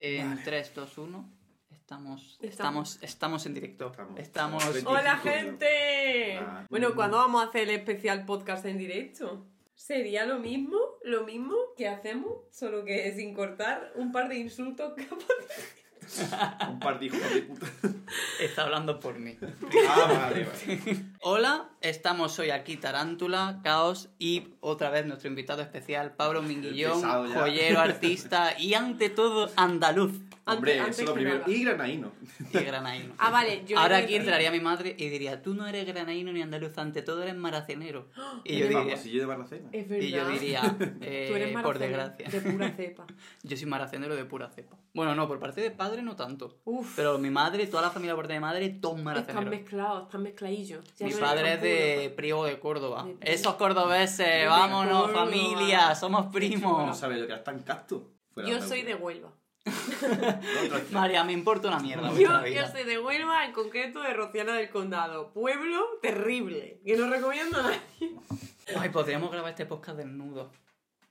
[0.00, 1.30] En 3, 2, 1.
[1.70, 2.98] Estamos, Estamos.
[3.02, 3.90] estamos, en directo.
[3.90, 4.20] Estamos.
[4.20, 4.84] Estamos.
[4.84, 6.36] ¡Hola, gente!
[6.36, 6.66] Ah.
[6.68, 9.46] Bueno, ¿cuándo vamos a hacer el especial podcast en directo?
[9.74, 14.92] Sería lo mismo, lo mismo que hacemos, solo que sin cortar un par de insultos
[14.94, 17.66] capaz Un par de hijos de puta.
[18.40, 19.36] Está hablando por mí.
[19.88, 21.04] Ah, vale, vale.
[21.20, 27.02] Hola, estamos hoy aquí Tarántula, Caos y otra vez nuestro invitado especial, Pablo Minguillón,
[27.32, 30.12] joyero, artista y ante todo andaluz
[30.50, 31.38] Hombre, Antes- eso es lo primero.
[31.40, 31.50] nada.
[31.52, 32.12] Y granaíno.
[32.54, 33.12] y granaíno.
[33.18, 36.40] Ah, vale, yo Ahora aquí entraría mi madre y diría, tú no eres granaíno ni
[36.40, 38.08] andaluz, ante todo eres maracenero.
[38.44, 39.68] Y yo diría, Famosillo de Barracena.
[39.72, 40.06] Es verdad.
[40.06, 42.30] y yo diría eh, Tú eres por desgracia.
[42.30, 43.06] De pura cepa.
[43.42, 44.78] Yo soy maracenero de pura cepa.
[44.94, 46.56] Bueno, no, por parte de padre no tanto.
[46.64, 46.94] Uf.
[46.96, 49.50] Pero mi madre, toda la familia por parte de madre, todos Están maraceneros.
[49.50, 50.82] mezclados, están mezcladillos.
[50.96, 52.12] Ya Mi no padre es de.
[52.16, 53.04] Priego de Córdoba.
[53.04, 53.34] De Priego.
[53.34, 55.24] Esos cordobeses, De vámonos, Córdoba.
[55.24, 56.98] familia, somos No primos.
[56.98, 58.10] sabes lo que está en casto.
[58.32, 59.30] Fuera Yo de soy de Huelva.
[59.66, 60.98] No.
[61.00, 62.10] María, me importa una mierda.
[62.14, 65.30] Yo, yo soy de Huelva, en concreto de Rociana del Condado.
[65.32, 67.80] Pueblo terrible, que no recomiendo a nadie.
[68.78, 70.50] Ay, podríamos grabar este podcast desnudo.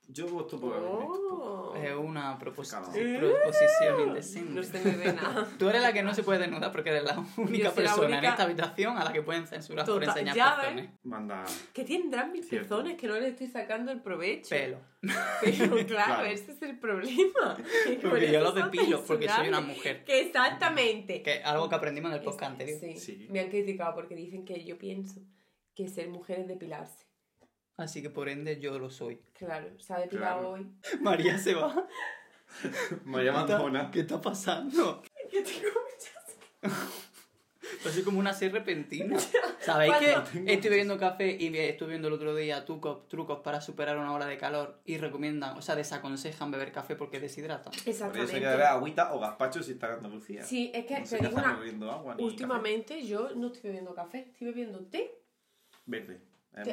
[0.10, 1.74] Yo voto por Oh.
[1.76, 2.88] Es una propos- Calma.
[2.92, 4.52] proposición indecente.
[4.54, 5.48] No se me ve nada.
[5.60, 8.26] Tú eres la que no se puede desnudar porque eres la única la persona en
[8.26, 10.90] esta habitación a la que pueden censurar por enseñar ya pezones.
[11.04, 11.44] Manda.
[11.74, 12.70] ¿Qué tendrán mis Cierto.
[12.78, 14.50] pezones que no le estoy sacando el provecho?
[14.50, 14.80] Pelo.
[15.42, 16.26] Pero claro, Claro.
[16.26, 17.58] ese es el problema.
[17.86, 20.04] Que por Porque yo los depilo, porque soy una mujer.
[20.06, 21.22] Que exactamente.
[21.22, 22.80] Que algo que aprendimos en el podcast anterior.
[22.80, 23.28] Sí, Sí.
[23.30, 25.22] me han criticado porque dicen que yo pienso
[25.76, 27.06] que ser mujer es depilarse.
[27.78, 29.20] Así que por ende yo lo soy.
[29.34, 30.50] Claro, se ha depilado Claro.
[30.54, 30.68] hoy.
[31.02, 31.88] María se va.
[33.06, 33.92] Llama ¿Qué está-.
[33.92, 35.04] ¿Qué está pasando?
[35.30, 35.68] Que tengo
[36.64, 36.88] muchas...
[37.86, 39.18] Así como una sed repentina.
[39.60, 40.14] ¿Sabéis que
[40.54, 44.14] estoy bebiendo café y me- estuve viendo el otro día trucos, trucos para superar una
[44.14, 47.70] ola de calor y recomiendan, o sea, desaconsejan beber café porque deshidrata?
[47.72, 48.40] Por eso hay que Exactamente.
[48.40, 50.44] beber agüita o gazpacho si está en Andalucía.
[50.44, 51.60] Sí, es que No se te digo casan una...
[51.60, 55.12] bebiendo agua ni Últimamente yo no estoy bebiendo café, estoy bebiendo té.
[55.70, 55.82] café.
[55.86, 56.22] Verde.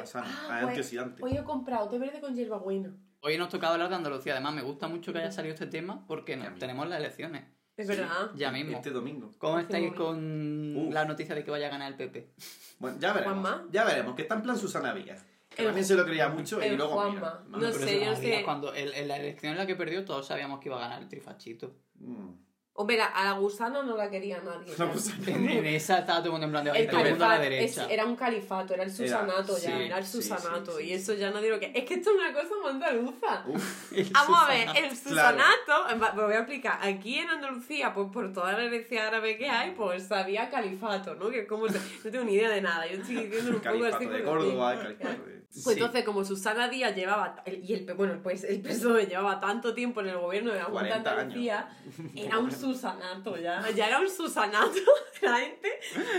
[0.05, 0.25] Sano.
[0.27, 1.23] Ah, es pues, antioxidante.
[1.23, 2.95] Hoy he comprado té verde con hierbabuena.
[3.21, 6.05] Hoy nos tocaba hablar de Andalucía, además me gusta mucho que haya salido este tema
[6.07, 6.59] porque no- Ya mismo.
[6.59, 7.43] tenemos las elecciones,
[7.77, 7.95] Es Sí.
[7.95, 8.31] verdad.
[8.35, 8.77] ya mismo.
[8.77, 9.31] Este domingo.
[9.37, 10.75] ¿Cómo Este estáis domingo.
[10.75, 10.93] con Uf.
[10.93, 12.31] la noticia de que vaya a ganar el PP?
[12.79, 13.33] Bueno, ya veremos.
[13.41, 13.67] Juanma.
[13.71, 14.15] Ya veremos.
[14.15, 14.93] Que está en plan Susana.
[14.93, 16.93] Que El- también se lo creía mucho y el luego.
[16.93, 17.43] Juanma.
[17.47, 18.41] mira, No sé, yo sé.
[18.45, 21.07] Cuando en la elección en la que perdió todos sabíamos que iba a ganar el
[21.09, 21.75] trifachito.
[21.95, 22.29] Mm.
[22.77, 24.71] Hombre, a la gusana no la quería nadie.
[24.71, 24.95] La ¿sabes?
[24.95, 25.31] gusana.
[25.37, 27.23] En, en esa estaba todo el mundo en plan de El "Ay, todo el mundo
[27.23, 27.85] a la califato, derecha.
[27.85, 30.71] es- era un califato, era el susanato ya, sí, era el susanato.
[30.77, 31.71] sí, sí, y eso ya no digo que.
[31.73, 33.43] Es que esto es una cosa muy andaluza.
[33.47, 33.91] Uf.
[34.11, 36.79] Vamos a ver, el susanato, en va- me lo voy a explicar.
[36.81, 41.29] Aquí en Andalucía, pues por toda la herencia árabe que hay, pues había califato, ¿no?
[41.29, 41.69] Que es como.
[41.69, 42.85] se- No tengo ni idea de nada.
[42.87, 44.05] Yo estoy diciendo un poco así.
[44.25, 45.34] Córdoba, el califato de.
[45.51, 45.71] Pues Sí.
[45.73, 50.09] entonces, como Susana Díaz llevaba, y el, bueno, pues el PSOE llevaba tanto tiempo en
[50.09, 51.21] el gobierno de la Junta de 40 años.
[51.23, 51.69] Andalucía,
[52.15, 54.71] era un susanato ya, ya era un susanato.
[55.21, 55.69] La gente,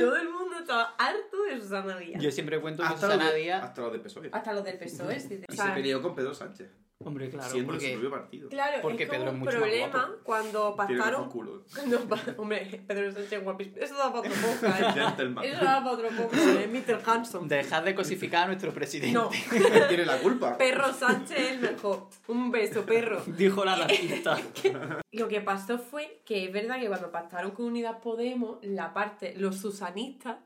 [0.00, 2.20] todo el mundo estaba harto de Susana Díaz.
[2.22, 3.62] Yo siempre cuento Hasta los, Susana de, Díaz...
[3.62, 4.30] hasta los de PSOE.
[4.32, 5.40] Hasta los del PSOE, sí.
[5.48, 6.70] Y O sea, se peleó con Pedro Sánchez.
[7.04, 7.92] Hombre, claro, siendo de su porque...
[7.92, 8.48] propio partido.
[8.48, 10.22] Claro, Porque es como Pedro es mucho más problema guapo.
[10.24, 10.76] cuando
[11.30, 11.64] culo.
[11.74, 13.76] Cuando, pa- hombre, Pedro Sánchez guapísimo.
[13.80, 14.80] Eso da para otro podcast.
[14.80, 15.48] ¿eh?
[15.50, 16.66] Eso da para otro podcast, ¿eh?
[16.68, 17.02] Mr.
[17.04, 17.48] Hanson.
[17.48, 19.12] Dejad de cosificar a nuestro presidente.
[19.12, 19.28] No,
[19.88, 20.56] Tiene la culpa.
[20.56, 22.08] Perro Sánchez es el mejor.
[22.28, 23.22] Un beso, perro.
[23.26, 24.38] Dijo la racista.
[25.12, 29.34] Lo que pasó fue que es verdad que cuando pactaron con Unidas Podemos, la parte,
[29.36, 30.38] los susanistas,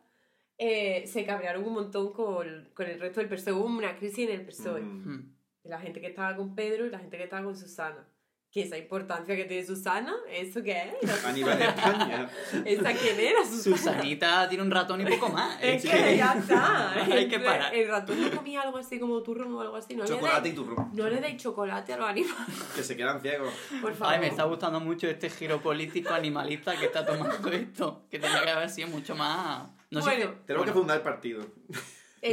[0.59, 3.53] eh, se cabrearon un montón con, con el resto del PSOE.
[3.53, 4.81] Hubo una crisis en el PSOE.
[4.82, 5.09] Mm.
[5.15, 5.34] Mm.
[5.70, 8.04] De la gente que estaba con Pedro y la gente que estaba con Susana.
[8.50, 11.25] Que esa importancia que tiene Susana, ¿eso qué es?
[11.25, 12.28] A nivel de España.
[12.64, 13.44] ¿Esa quién era?
[13.47, 13.76] Susana.
[13.76, 15.62] Susanita tiene un ratón y poco más.
[15.62, 16.92] Es que ya está.
[17.04, 17.72] Hay que parar.
[17.72, 19.94] El ratón no comía algo así como turrón o algo así.
[19.94, 20.91] No Chocolate le y turrón.
[20.92, 23.54] no le deis chocolate a los animales, Que se quedan ciegos.
[23.81, 24.12] por favor.
[24.14, 28.06] Ay, me está gustando mucho este giro político animalista que está tomando esto.
[28.10, 29.69] Que tenía que haber sido mucho más...
[29.92, 31.47] No sé Bueno, qué- Tenemos que bueno, fundar el partido.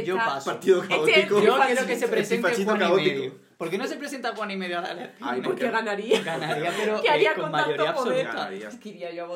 [0.04, 0.50] Yo Está- paso.
[0.50, 1.42] Partido Este- caótico.
[1.42, 2.96] Yo quiero que se presente Juan y caótico.
[3.18, 3.48] medio.
[3.58, 5.28] ¿Por qué no se presenta Juan y medio a la elección?
[5.28, 6.22] Ay, no, Porque que- ganaría.
[6.22, 8.20] Ganaría, pero ¿Qué eh, haría con, con tanto mayoría poder?
[8.26, 8.44] absoluta.
[8.44, 8.68] Ganaría.
[8.68, 9.28] Es que iría yo a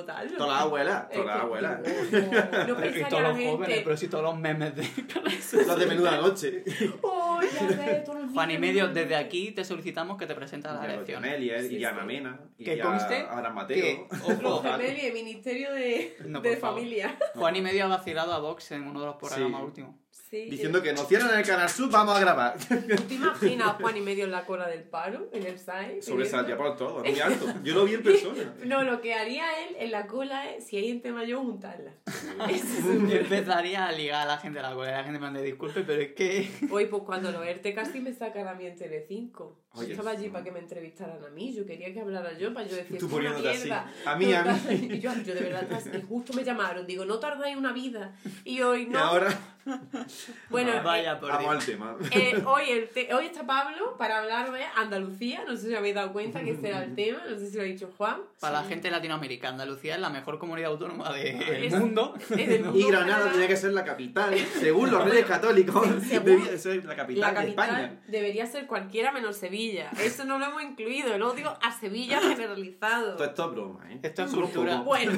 [0.52, 1.04] las abuelas.
[1.10, 1.80] Es Todas las que- abuelas.
[1.82, 4.82] No, no Y pensaría todos la los jóvenes, pero sí todos los memes de...
[5.66, 6.64] Los de menuda noche.
[7.02, 10.74] Oh, ya todos Juan y medio, de- desde aquí te solicitamos que te presentes a
[10.74, 11.30] las Ya elecciones.
[11.32, 12.06] Melier, Sí, y Ana sí.
[12.06, 12.40] Mena.
[12.58, 14.40] Y Que conste Abraham que, Mateo.
[14.40, 16.16] Los y el Ministerio de.
[16.60, 17.18] Familia.
[17.34, 19.96] Juan y medio ha vacilado a Vox en uno de los programas últimos.
[20.12, 20.44] Sí.
[20.50, 22.56] Diciendo que nos cierran el canal Sur, vamos a grabar.
[22.58, 22.76] ¿Tú
[23.08, 26.00] te imaginas a Juan y medio en la cola del paro, en el SAE?
[26.02, 27.46] Sobresalía por todo, muy alto.
[27.64, 28.54] Yo lo vi en persona.
[28.64, 31.92] No, lo que haría él en la cola es, si hay gente mayor, juntarla.
[33.08, 34.90] Yo empezaría a ligar a la gente a la cola.
[34.90, 36.50] La gente me manda disculpe, pero es que.
[36.70, 39.58] Hoy, pues cuando lo ERTE casi me sacan a mí en Telecinco.
[39.74, 40.28] Yo estaba allí sí.
[40.30, 43.06] para que me entrevistaran a mí, yo quería que hablara yo, para yo decir, Tú
[43.06, 43.64] "Esto es una poniéndote así.
[43.68, 43.92] mierda.
[44.04, 44.88] A mí, a mí.
[44.96, 48.14] Y yo, yo de verdad, y justo me llamaron, digo, no tardáis una vida.
[48.44, 48.98] Y hoy Y no.
[48.98, 49.30] ahora,
[50.50, 51.96] bueno, No, vaya por vamos al tema.
[52.10, 55.44] Eh, hoy, el te- hoy está Pablo para hablar de Andalucía.
[55.46, 57.20] No sé si habéis dado cuenta que ese era el tema.
[57.28, 58.18] No sé si lo ha dicho Juan.
[58.40, 62.14] Para la gente de Latinoamérica, Andalucía es la mejor comunidad autónoma del Es- mundo.
[62.30, 65.86] mundo Y Granada tenía que ser la capital, según los reyes católicos.
[66.08, 68.00] Según- Debía de ser la capital, La de capital España.
[68.08, 69.90] debería ser cualquiera menos Sevilla.
[70.00, 71.14] Eso no lo hemos incluido.
[71.14, 73.14] El odio a Sevilla generalizado.
[73.16, 73.98] Todo esto es broma, ¿eh?
[74.02, 74.80] Esto es cultura.
[74.82, 75.12] Bueno,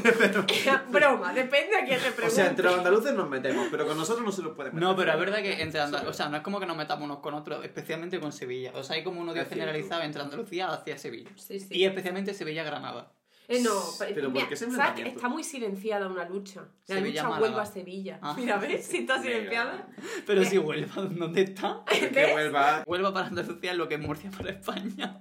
[0.91, 2.31] broma, depende a quién le O pregunte.
[2.37, 4.83] sea, entre los andaluces nos metemos, pero con nosotros no se los puede meter.
[4.83, 7.05] No, pero es verdad que entre Andal- o sea, no es como que nos metamos
[7.05, 8.73] unos con otros, especialmente con Sevilla.
[8.75, 11.31] O sea, hay como un odio generalizado entre Andalucía hacia Sevilla.
[11.37, 11.69] Sí, sí.
[11.77, 13.13] Y especialmente Sevilla-Granada.
[13.47, 14.81] Eh, no, Pero mira, ¿por qué ese ¿sabes qué?
[14.81, 15.17] enfrentamiento?
[15.19, 16.63] Está muy silenciada una lucha.
[16.87, 18.19] La Sevilla, lucha vuelve a Sevilla.
[18.23, 18.35] Ah.
[18.39, 18.87] Mira, ¿ves?
[18.87, 19.87] Si está silenciada.
[20.27, 20.45] Pero Eh.
[20.47, 21.83] si Huelva, ¿dónde está?
[22.13, 22.33] ¿Ves?
[22.33, 22.85] vuelva.
[22.87, 25.21] Huelva para Andalucía es lo que es Murcia para España.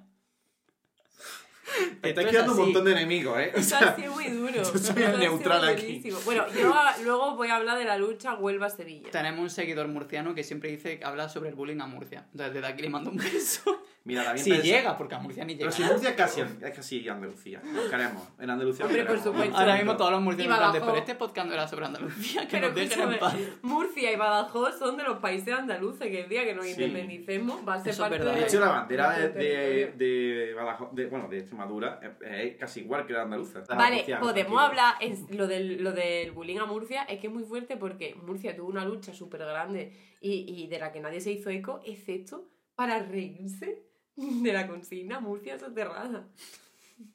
[2.01, 3.51] Te Esto estáis es creando un montón de enemigos, ¿eh?
[3.55, 4.53] O Eso sea, ha sido muy duro.
[4.53, 6.03] yo soy el neutral aquí.
[6.25, 6.73] Bueno, yo
[7.03, 9.09] luego voy a hablar de la lucha Huelva-Sevilla.
[9.11, 12.25] Tenemos un seguidor murciano que siempre dice que habla sobre el bullying a Murcia.
[12.31, 13.83] Entonces, desde aquí le mando un beso.
[14.05, 15.69] Mira, la Si llega, porque a Murcia ni llega.
[15.69, 17.61] Pero si Murcia es casi, es casi Andalucía.
[17.63, 18.23] Nos queremos.
[18.39, 18.85] En Andalucía.
[18.85, 19.57] Hombre, por supuesto.
[19.57, 20.81] Ahora mismo todos los murcianos Badajoz.
[20.85, 23.35] pero este podcast no era sobre Andalucía, que Pero nos dejen en paz.
[23.61, 26.71] Murcia y Badajoz son de los países andaluces que el día que nos Sí.
[26.81, 28.33] independicemos va a ser Eso es parte verdad.
[28.33, 28.39] de...
[28.41, 33.05] De hecho, la bandera de, de, Badajoz- de- bueno, de Extremadura es, es casi igual
[33.05, 33.61] que la andaluza.
[33.69, 34.95] Vale, Murciana, podemos hablar,
[35.31, 38.67] lo del, lo del bullying a Murcia es que es muy fuerte porque Murcia tuvo
[38.69, 42.99] una lucha súper grande y, y de la que nadie se hizo eco, excepto para
[43.03, 43.83] reírse
[44.43, 46.27] de la consigna Murcia soterrada.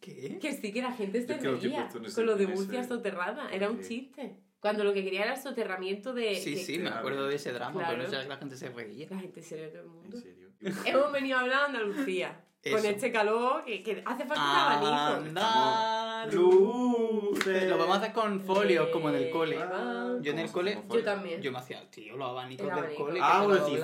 [0.00, 0.38] ¿Qué?
[0.40, 2.84] Que sí que la gente se que reía en con lo de en ese- Murcia
[2.84, 4.36] soterrada, era un chiste.
[4.60, 6.34] Cuando lo que quería era el soterramiento de...
[6.34, 7.94] Sí, que- sí, me acuerdo de ese drama, Claro.
[7.96, 9.06] pero no sé si la gente se reía.
[9.08, 10.16] La gente se ríe todo el En mundo.
[10.20, 10.48] serio.
[10.84, 12.44] Hemos venido a hablar de Andalucía.
[12.60, 12.88] Con Eso.
[12.88, 14.42] este calor que, que hace falta
[14.82, 15.30] un abanico.
[16.26, 17.68] Luces.
[17.68, 19.58] Lo vamos a hacer con folios, como en el cole.
[19.60, 20.82] Ah, Yo en el ¿Cómo cole?
[20.90, 21.40] Yo también.
[21.42, 23.04] yo me hacía, tío, los abanicos El del abanico.
[23.04, 23.20] cole.
[23.22, 23.76] Ah, bueno, sí.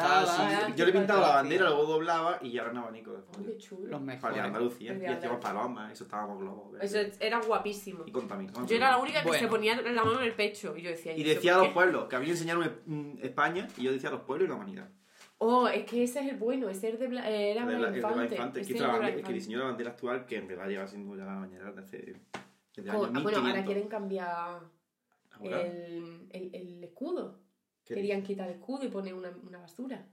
[0.77, 3.83] Yo le he pintado la bandera, luego doblaba y ahora un abanico de qué chulo.
[3.83, 4.39] Los Para mejores.
[4.41, 4.93] Andalucía.
[4.93, 5.53] El de Y hacíamos Andalucía.
[5.55, 6.75] palomas, eso estábamos globos.
[6.81, 8.05] Eso era guapísimo.
[8.07, 8.69] Y contaminados.
[8.69, 9.43] Yo era la única que Bueno.
[9.43, 10.75] se ponía la mano en el pecho.
[10.77, 11.73] Y yo decía, Y decía a los qué?".
[11.75, 14.55] pueblos, que a mí me enseñaron España, y yo decía a los pueblos y la
[14.57, 14.89] humanidad.
[15.39, 16.69] Oh, es que ese es el bueno.
[16.69, 18.35] Ese es de Bla- eh, era El de la- el de Infante.
[18.35, 20.87] Infante, Ese que, la de bandera- que diseñó la bandera actual, que en verdad lleva
[20.87, 21.99] siendo ya la bañera desde,
[22.77, 23.65] desde el Co- año ah, bueno, ahora 1500.
[23.67, 24.61] quieren cambiar
[25.43, 27.41] el, el, el escudo.
[27.85, 30.07] ¿qué Querían quitar el escudo y poner una, una basura.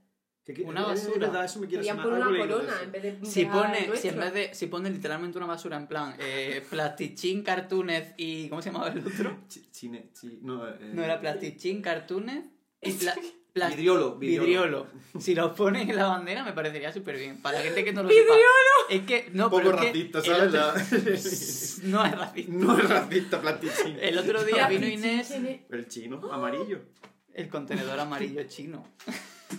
[0.44, 1.26] ¿Qué- qué- Una es basura.
[1.28, 2.06] verdad, eso me quiere sonar.
[2.06, 3.24] una de corona en vez de.
[3.26, 6.62] Si el pone, si en vez de, si pone literalmente una basura en plan, eh,
[6.70, 9.38] plastichín, cartoons y, ¿cómo se llamaba el otro?
[9.48, 13.14] Chi- chine- chi- no, eh, No era plastichín, cartoons y pla-
[13.52, 14.44] plas- Vidriolo, vidriolo.
[14.46, 14.86] vidriolo.
[15.20, 17.40] Si los ponen en la bandera me parecería súper bien.
[17.42, 18.34] Para la gente que no lo sepa.
[18.90, 20.48] Es que, no, Un poco pero es que racista, ¿sabes?
[20.48, 20.74] otro- La-
[21.90, 22.52] No es racista.
[22.52, 23.98] no es racista, plastichín.
[24.00, 25.30] El otro día vino Inés,
[25.70, 26.80] El chino, amarillo.
[27.34, 28.84] el contenedor amarillo chino.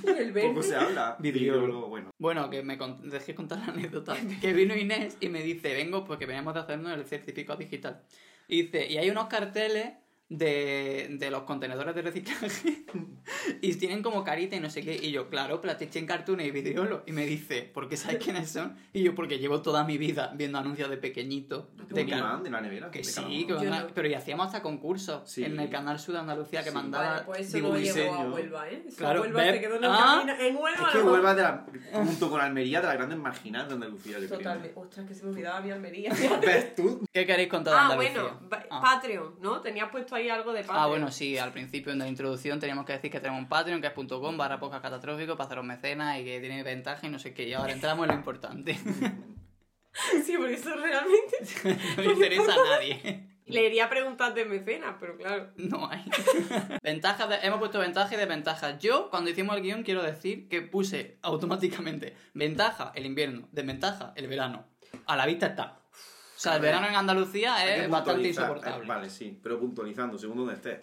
[0.03, 0.49] El verde.
[0.49, 1.15] Poco se habla.
[1.19, 1.87] Vidriolo.
[1.87, 2.09] bueno.
[2.17, 4.17] Bueno, que me con- dejé contar la anécdota.
[4.41, 8.01] Que vino Inés y me dice, vengo porque veníamos de hacernos el certificado digital.
[8.47, 9.93] Y dice, y hay unos carteles
[10.29, 12.85] de, de los contenedores de reciclaje
[13.61, 14.95] y tienen como carita y no sé qué.
[14.95, 17.03] Y yo, claro, Plastichen Cartoon y Vidriolo.
[17.05, 18.75] Y me dice, ¿por qué sabes quiénes son?
[18.93, 21.69] Y yo, porque llevo toda mi vida viendo anuncios de pequeñito.
[21.89, 22.89] De imán de la nevera.
[22.89, 23.63] que sí, que uno.
[23.63, 23.87] Yo van a- no.
[23.93, 25.43] pero y hacíamos hasta concursos Sí.
[25.43, 26.75] en el canal Sur de Andalucía que Sí.
[26.75, 28.29] mandaba Vale, pues eso no llegó a.
[28.33, 28.83] Huelva, ¿eh?
[28.87, 30.25] Eso Claro, Huelva se quedó en Ah.
[30.39, 31.11] En Huelva Es que no.
[31.11, 34.27] Huelva, de la, junto con Almería, de las grandes marginadas de Andalucía, yo.
[34.27, 34.73] Totalmente.
[34.79, 36.11] Ostras, que se me olvidaba mi Almería.
[36.41, 37.05] ¿Ves tú?
[37.11, 38.21] ¿Qué queréis contar de ah, Andalucía?
[38.49, 38.81] bueno, Ah.
[38.81, 39.61] Patreon, ¿no?
[39.61, 40.79] Tenías puesto ahí algo de Patreon.
[40.83, 43.81] Ah, bueno, sí, al principio en la introducción teníamos que decir que tenemos un Patreon,
[43.81, 47.19] que es .com barra podcast catastrófico para haceros mecenas y que tiene ventaja y no
[47.19, 47.47] sé qué.
[47.47, 48.77] Y ahora entramos en lo importante.
[50.25, 51.37] Sí, porque eso realmente.
[51.97, 53.29] no le interesa a nadie.
[53.45, 55.51] Le iría a preguntar de mecenas, pero claro.
[55.57, 56.03] No hay.
[56.81, 58.79] Ventajas de- hemos puesto ventajas y desventajas.
[58.79, 64.27] Yo, cuando hicimos el guion, quiero decir que puse automáticamente ventaja el invierno, desventaja el
[64.27, 64.65] verano.
[65.05, 65.77] A la vista está.
[66.43, 68.83] O sea, el verano en Andalucía es bastante insoportable.
[68.83, 70.77] eh, vale, sí, pero puntualizando, según donde estés.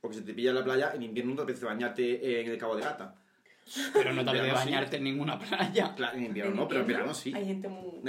[0.00, 2.58] Porque si te pillas en la playa, en invierno no te apetece bañarte en el
[2.58, 3.14] Cabo de Gata.
[3.92, 4.50] Pero no te sí.
[4.50, 5.94] bañarte en ninguna playa.
[5.94, 7.32] Claro, en invierno no, pero en verano sí.
[7.32, 8.00] Hay gente muy...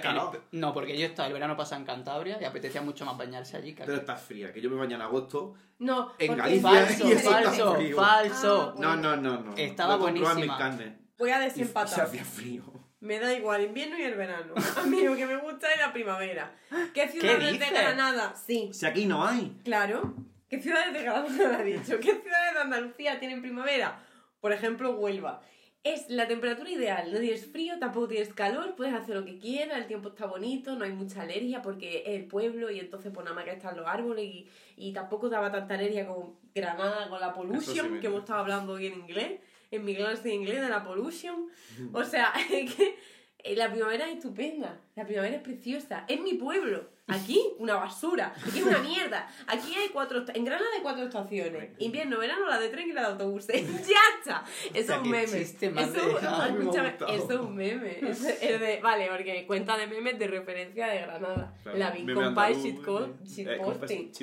[0.00, 0.42] calor.
[0.52, 3.74] no, porque yo estaba el verano pasado en Cantabria y apetecía mucho más bañarse allí
[3.74, 3.86] que aquí.
[3.90, 5.56] Pero está fría, que yo me baño en agosto.
[5.80, 7.96] No, En Galicia Falso, y eso está falso, frío.
[7.96, 8.74] falso.
[8.74, 9.54] Ah, No, no, no, no.
[9.54, 10.58] Estaba buenísima.
[11.18, 12.06] Voy a Y se desempatar.
[12.06, 12.83] hacía frío.
[13.04, 14.54] Me da igual invierno y el verano.
[14.76, 16.54] A mí lo que me gusta es la primavera.
[16.94, 17.70] ¿Qué ciudades de dices?
[17.70, 18.34] Granada?
[18.34, 19.56] Sí, Si aquí no hay.
[19.64, 20.14] claro.
[20.48, 21.98] ¿Qué ciudades de Granada ha dicho?
[22.00, 24.00] ¿Qué ciudades de Andalucía tienen primavera?
[24.40, 25.42] Por ejemplo, Huelva.
[25.82, 29.76] Es la temperatura ideal, no tienes frío, tampoco tienes calor, puedes hacer lo que quieras,
[29.76, 33.22] el tiempo está bonito, no hay mucha alergia porque es el pueblo y entonces pues
[33.24, 37.20] nada más que están los árboles y, y tampoco daba tanta alergia como Granada con
[37.20, 38.00] la sí, pollution, mira.
[38.00, 39.40] que hemos estado hablando hoy en inglés,
[39.74, 41.48] en mi clase de inglés de la pollution.
[41.92, 42.96] O sea, que
[43.44, 46.94] la primavera es estupenda, la primavera es preciosa, es mi pueblo.
[47.06, 49.28] Aquí, una basura, aquí es una mierda.
[49.46, 51.72] Aquí hay cuatro, en Granada hay cuatro estaciones.
[51.78, 53.62] Invierno, verano, la de tren y la de autobuses.
[53.86, 54.42] ¡Ya está!
[54.72, 55.26] Eso es un meme.
[55.26, 57.98] chiste Ay, escúchame, eso es un meme.
[58.00, 61.54] Es, es de, vale, porque cuenta de memes de referencia de Granada.
[61.62, 64.14] Claro, la Big eh, shitposting.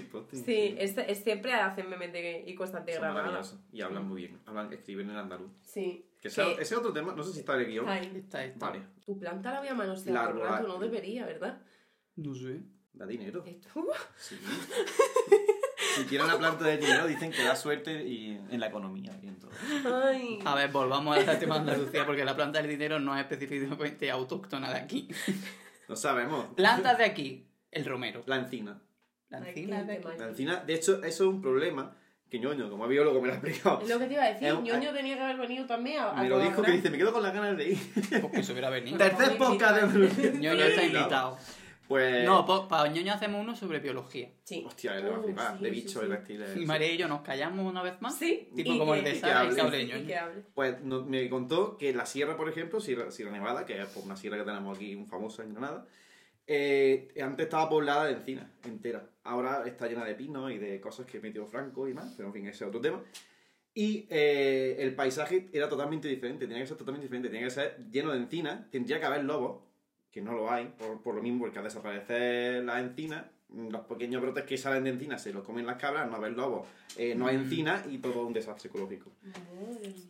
[0.44, 3.44] Sí, es, es siempre hacen memes de, y cosas de Granada.
[3.72, 4.40] Y hablan muy bien.
[4.48, 5.51] Hablan, escriben en andaluz.
[5.62, 6.08] Sí.
[6.22, 7.90] Que ese, Que- ese es otro tema, no sé si está en el guion.
[7.90, 8.68] Ay, Esta, esta.
[8.68, 11.60] Vale, tu planta la voy a manosear La arbola- rato, no debería, ¿verdad?
[12.16, 12.62] No sé.
[12.94, 13.44] da dinero.
[13.46, 13.88] Esto-
[14.18, 14.38] Sí.
[15.96, 19.28] si tiene una planta de dinero, dicen que da suerte y en la economía y
[19.28, 19.51] en todo.
[20.06, 20.40] Ay.
[20.46, 24.12] A ver, volvamos al tema de Andalucía porque la planta del dinero no es específicamente
[24.12, 25.08] autóctona de aquí.
[25.90, 26.46] No sabemos.
[26.56, 28.24] Plantas de aquí, el romero.
[28.28, 28.82] La encina.
[29.30, 30.08] La encina de aquí.
[30.18, 31.96] La encina, de hecho, eso es un problema
[32.32, 33.82] que ñoño, como biólogo me lo ha explicado.
[33.82, 36.12] Es lo que te iba a decir, Es ñoño tenía que haber venido también a,
[36.12, 37.78] a Me lo dijo que dice, me quedo con las ganas de ir.
[38.22, 38.98] Porque se hubiera venido.
[38.98, 40.32] Tercer podcast de.
[40.40, 41.38] Ñoño está invitado.
[41.88, 42.24] Pues.
[42.26, 44.30] No, po- para Ñoño hacemos uno sobre biología.
[44.46, 44.64] Sí.
[44.66, 45.58] Hostia, le va a Uh, flipar.
[45.58, 46.00] sí, de sí, bichos sí.
[46.06, 46.56] y reptiles.
[46.58, 48.18] Y María y yo nos callamos una vez más.
[48.18, 48.48] Sí.
[48.56, 49.56] Tipo y como que- el de y que y hable.
[49.56, 50.42] que hable que hable.
[50.54, 54.06] Pues no- me contó que la sierra, por ejemplo, Sierra, sierra Nevada, que es pues,
[54.06, 55.86] una sierra que tenemos aquí, un famosa en Granada,
[56.48, 59.08] eh, antes estaba poblada de encinas, entera.
[59.24, 62.34] Ahora está llena de pinos y de cosas que metió Franco y más, pero en
[62.34, 63.02] fin, ese es otro tema.
[63.74, 67.78] Y eh, el paisaje era totalmente diferente, tenía que ser totalmente diferente, tenía que ser
[67.90, 69.62] lleno de encinas, tendría que haber lobos,
[70.12, 74.22] que no lo hay, por, por lo mismo, porque al desaparecer las encinas, los pequeños
[74.22, 76.68] brotes que salen de encinas se los comen las cabras, no haber lobos,
[76.98, 77.42] eh, no hay Mm.
[77.42, 79.12] encinas y todo un desastre ecológico.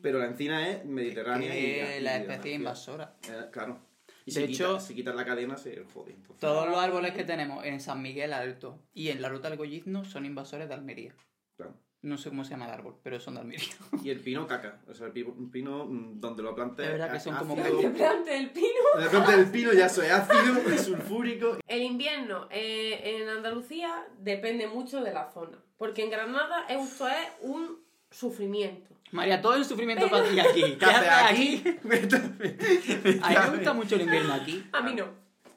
[0.01, 3.15] Pero la encina es mediterránea y, Que y- la y- especie invasora.
[3.29, 3.77] eh, claro.
[4.25, 6.11] Y De si, hecho- quita- si quitas la cadena se jode.
[6.13, 6.39] entonces.
[6.39, 10.05] Todos los árboles que tenemos en San Miguel Alto y en la ruta del Gollizno
[10.05, 11.15] son invasores de Almería.
[11.57, 11.73] Claro.
[12.03, 13.67] No sé cómo se llama el árbol, pero son de Almería.
[14.03, 14.79] Y el pino caca.
[14.89, 16.85] O sea, el pino mm, donde lo plantes.
[16.85, 17.55] Es verdad que son como.
[17.55, 18.67] Que plante el pino.
[18.97, 21.57] De repente el pino ya es ácido, es sulfúrico.
[21.67, 25.59] El invierno eh, en Andalucía depende mucho de la zona.
[25.77, 28.95] Porque en Granada esto es un sufrimiento.
[29.11, 30.61] María, todo el sufrimiento para ti aquí.
[30.61, 31.63] ¿Qué ¿Qué haces aquí?
[33.21, 34.63] A mí me gusta mucho el invierno aquí.
[34.71, 35.05] A mí no.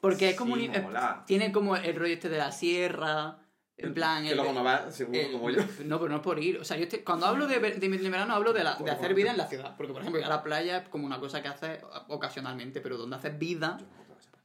[0.01, 1.23] Porque es como Sí, un- mola.
[1.25, 3.39] tiene como el rollo este de la sierra,
[3.77, 4.23] en plan...
[4.23, 5.61] Que el- luego no va, seguro, el- como yo.
[5.85, 6.57] No, pero no es por ir.
[6.59, 9.13] O sea, yo estoy- cuando hablo de, de, de verano hablo de, la, de hacer
[9.15, 9.75] vida en la ciudad.
[9.77, 12.97] Porque, por ejemplo, ir a la playa es como una cosa que haces ocasionalmente, pero
[12.97, 13.77] donde haces vida,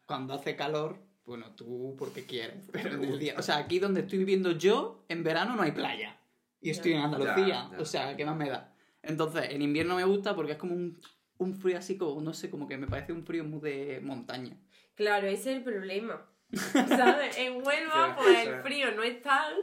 [0.07, 2.69] cuando hace calor, bueno, tú porque quieres.
[2.73, 3.35] Pero en el día...
[3.37, 6.17] O sea, aquí donde estoy viviendo yo, en verano no hay playa.
[6.63, 7.47] Y estoy en Andalucía.
[7.47, 7.79] Ya, ya.
[7.81, 8.70] O sea, ¿qué más me da?
[9.03, 11.01] Entonces, en invierno me gusta porque es como un,
[11.39, 14.57] un frío así como, no sé, como que me parece un frío muy de montaña.
[14.95, 16.27] Claro, ese es el problema.
[16.53, 17.39] ¿Sabes?
[17.39, 19.55] En Huelva, pues el frío no es tal.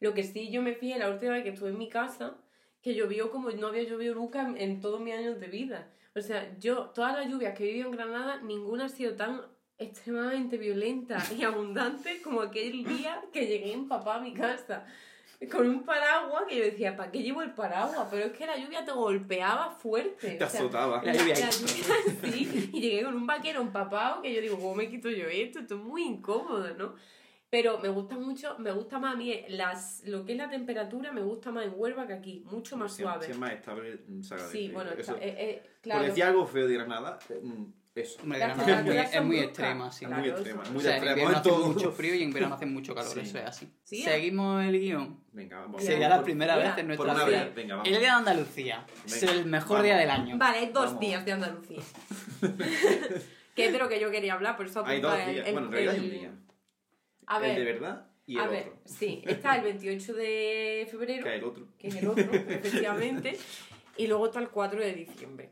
[0.00, 2.38] Lo que sí yo me fijé la última vez que estuve en mi casa,
[2.82, 5.92] que llovió como no había llovido nunca en, en todos mis años de vida.
[6.16, 9.42] O sea, yo, todas las lluvias que he vivido en Granada, ninguna ha sido tan
[9.78, 14.86] extremadamente violenta y abundante como aquel día que llegué empapada a mi casa.
[15.50, 18.08] Con un paraguas que yo decía, ¿para qué llevo el paraguas?
[18.10, 20.32] Pero es que la lluvia te golpeaba fuerte.
[20.36, 21.02] Te o sea, azotaba.
[21.02, 21.52] La la, lluvia la ahí.
[21.52, 25.26] lluvia, sí, y llegué con un vaquero empapado que yo digo, ¿cómo me quito yo
[25.28, 25.60] esto?
[25.60, 26.94] Esto es muy incómodo, ¿no?
[27.48, 31.10] Pero me gusta mucho, me gusta más a mí las, lo que es la temperatura,
[31.10, 33.24] me gusta más en Huelva que aquí, mucho más Si- suave.
[33.26, 34.38] Si es más estable, mm, se.
[34.38, 35.14] Sí, bueno, Eso.
[35.14, 36.02] está- eh, eh, Por claro.
[36.04, 37.18] decir algo feo de Granada,
[38.00, 38.22] eh, mm, eso.
[38.22, 40.04] Hombre, Granada es muy, es muy extrema, sí.
[40.04, 42.32] Es muy extrema, muy o sea, en extremo invierno en hace mucho frío y en
[42.32, 43.20] verano hace mucho calor, Sí.
[43.20, 43.68] eso es así.
[43.84, 45.20] Sí, Seguimos el guion.
[45.32, 45.84] Venga, vamos.
[45.84, 47.44] Sería la primera vez en nuestra vida.
[47.44, 47.88] vez, venga, vamos.
[47.88, 48.86] El día de Andalucía.
[49.06, 49.84] Es el mejor vamos.
[49.84, 50.38] día del año.
[50.38, 51.00] Vale, hay dos Vamos.
[51.00, 51.80] días de Andalucía.
[53.54, 55.46] que es de lo que yo quería hablar, por eso Hay apunta dos el- días.
[55.46, 56.32] el- Bueno, en realidad hay un el- día.
[57.26, 58.80] A ver, El de verdad y el a ver, otro.
[58.84, 61.22] sí, está el 28 de febrero.
[61.24, 61.66] Que es el otro.
[61.78, 63.36] que es el otro, efectivamente.
[63.96, 65.50] Y luego está el 4 de diciembre.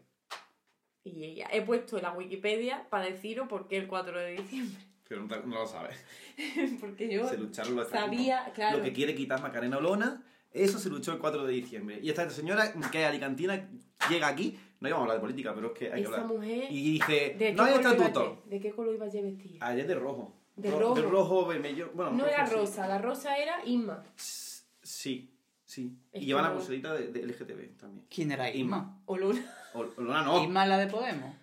[1.16, 4.78] Y ya he puesto la Wikipedia para deciros por qué el 4 de diciembre.
[5.08, 5.96] Pero no, lo sabes.
[6.80, 8.78] Porque yo Se lucharon los sabía, claro.
[8.78, 10.22] Lo que quiere quitar Macarena Olona,
[10.52, 11.98] eso se luchó el 4 de diciembre.
[12.02, 13.68] Y esta señora, que es alicantina,
[14.10, 16.26] llega aquí, No íbamos a hablar de política, pero es que hay que hablar.
[16.26, 16.66] mujer...
[16.70, 18.42] Y dice, ¿De no hay estatuto.
[18.46, 19.56] ¿De qué color iba a vestir?
[19.60, 20.34] Ayer de rojo.
[20.56, 20.94] ¿De Ro- rojo?
[20.94, 21.90] De rojo, vermelho.
[21.94, 22.54] Bueno, No era sí.
[22.54, 24.04] rosa, la rosa era Inma.
[24.82, 25.30] Sí,
[25.68, 25.96] sí.
[26.12, 28.06] Es Y lleva la pulserita de, de LGTB también.
[28.12, 29.00] ¿Quién era Isma?
[29.06, 29.44] O Luna.
[29.74, 30.42] O, o Luna no.
[30.42, 31.34] ¿Isma es la de Podemos?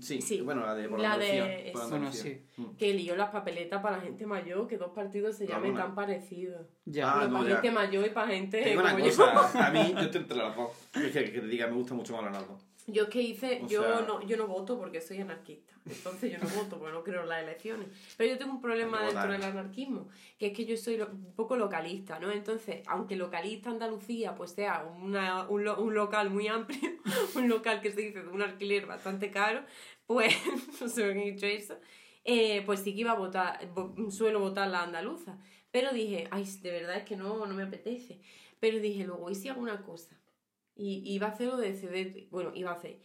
[0.00, 0.40] Sí, Sí.
[0.40, 2.40] bueno, la de por La de- por Bueno, sí.
[2.56, 2.64] Mm.
[2.78, 5.94] Que lió las papeletas para la gente mayor, que dos partidos se La llamen tan
[5.94, 6.66] parecidos.
[6.86, 7.10] Ya.
[7.12, 7.56] Ah, Pero no, para ya.
[7.56, 9.14] gente mayor y para gente Te digo una como yo.
[9.14, 10.70] cosa, a mí yo estoy entre las dos.
[10.94, 12.63] Es que, que te diga, me gusta mucho más las dos.
[12.86, 15.72] Yo es que hice, O yo sea- no, yo no voto porque soy anarquista.
[15.86, 17.88] Entonces yo no voto porque no creo en las elecciones.
[18.16, 19.32] Pero yo tengo un problema dentro votar.
[19.32, 22.30] del anarquismo, que es que yo soy un poco localista, ¿no?
[22.30, 26.78] Entonces, aunque localista Andalucía pues sea una, un, lo- un local muy amplio,
[27.36, 29.64] un local que se dice de un alquiler bastante caro,
[30.06, 30.34] pues,
[30.80, 31.78] no sé por qué he dicho eso,
[32.24, 35.38] eh, pues sí que iba a votar, vo- suelo votar la andaluza.
[35.70, 38.20] Pero dije, ay, de verdad es que no, no me apetece.
[38.60, 40.16] Pero dije, luego, ¿y si hago una cosa?
[40.76, 42.98] Y iba a hacerlo de ceder, bueno, iba a hacer,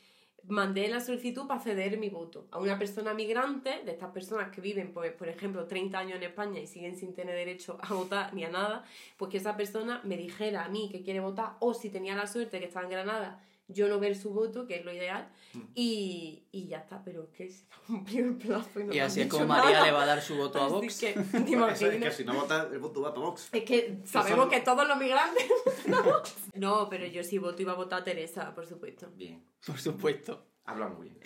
[0.48, 4.62] mandé la solicitud para ceder mi voto a una persona migrante, de estas personas que
[4.62, 8.34] viven, pues, por ejemplo, 30 años en España y siguen sin tener derecho a votar
[8.34, 8.84] ni a nada,
[9.18, 12.28] pues que esa persona me dijera a mí que quiere votar o si tenía la
[12.28, 15.62] suerte que estaba en Granada, yo no ver su voto, que es lo ideal, Mm.
[15.74, 19.00] y, y ya está, pero es que se ha cumplido el plazo y no Y
[19.00, 19.86] así es como María nada.
[19.88, 21.00] le va a dar su voto a Así Vox.
[21.00, 23.50] que, ¿te es que si no votas, el voto va para Vox.
[23.52, 25.46] Es que sabemos son- que todos los migrantes.
[26.54, 29.10] no, pero yo sí voto iba a votar a Teresa, por supuesto.
[29.16, 30.46] Bien, Por supuesto.
[30.66, 31.20] habla muy bien.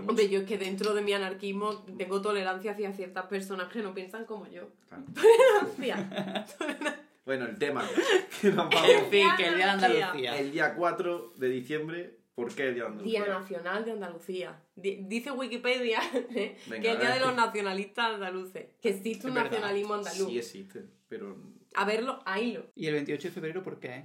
[0.00, 0.10] Mucho.
[0.10, 3.94] Hombre, yo es que dentro de mi anarquismo tengo tolerancia hacia ciertas personas que no
[3.94, 4.68] piensan como yo.
[4.88, 5.04] Claro.
[5.76, 6.46] Tolerancia.
[7.24, 7.88] Bueno, el tema
[8.40, 8.80] que nos En vamos.
[9.10, 10.38] fin, que el día de Andalucía.
[10.38, 13.24] El día 4 de diciembre, ¿por qué el día de Andalucía?
[13.24, 14.62] Día Nacional de Andalucía.
[14.76, 16.00] Di- Dice Wikipedia
[16.34, 16.58] ¿eh?
[16.66, 18.66] Venga, que es el día de los nacionalistas andaluces.
[18.80, 19.50] Que existe un Es verdad.
[19.50, 20.28] nacionalismo andaluz.
[20.28, 21.36] Sí existe, pero
[21.74, 22.66] A verlo, ahílo.
[22.74, 24.04] ¿Y el 28 de febrero por qué?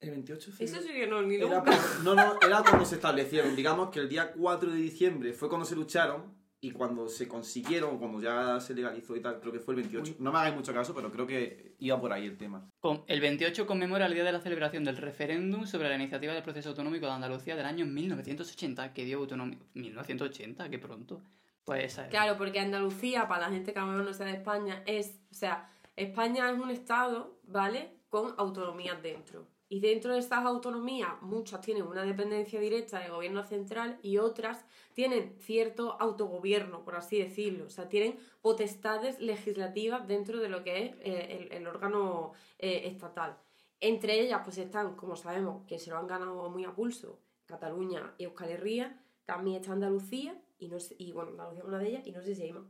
[0.00, 2.84] el 28 de Eso febrero- sí que no, ni Era, por- no, no, era cuando
[2.84, 3.56] se establecieron.
[3.56, 7.98] Digamos que el día 4 de diciembre fue cuando se lucharon y cuando se consiguieron,
[7.98, 10.16] cuando ya se legalizó y tal, creo que fue el 28.
[10.18, 12.68] No me hagáis mucho caso, pero creo que iba por ahí el tema.
[12.80, 16.42] Con- El 28 conmemora el día de la celebración del referéndum sobre la iniciativa del
[16.42, 19.58] proceso autonómico de Andalucía del año 1980, que dio autonomía.
[19.74, 21.22] 1980, qué pronto.
[21.64, 22.10] Pues esa es.
[22.10, 25.20] Claro, porque Andalucía, para la gente que a lo mejor no sea de España, es,
[25.30, 27.98] o sea, España es un estado, ¿vale?
[28.08, 29.46] Con autonomías dentro.
[29.70, 34.64] Y dentro de estas autonomías, muchas tienen una dependencia directa del gobierno central y otras
[34.94, 37.66] tienen cierto autogobierno, por así decirlo.
[37.66, 42.82] O sea, tienen potestades legislativas dentro de lo que es eh, el, el órgano eh,
[42.86, 43.36] estatal.
[43.80, 48.14] Entre ellas, pues están, como sabemos, que se lo han ganado muy a pulso, Cataluña
[48.18, 51.88] y Euskal Herria, también está Andalucía, y, no sé- y bueno, Andalucía es una de
[51.90, 52.64] ellas, y no sé si hay más.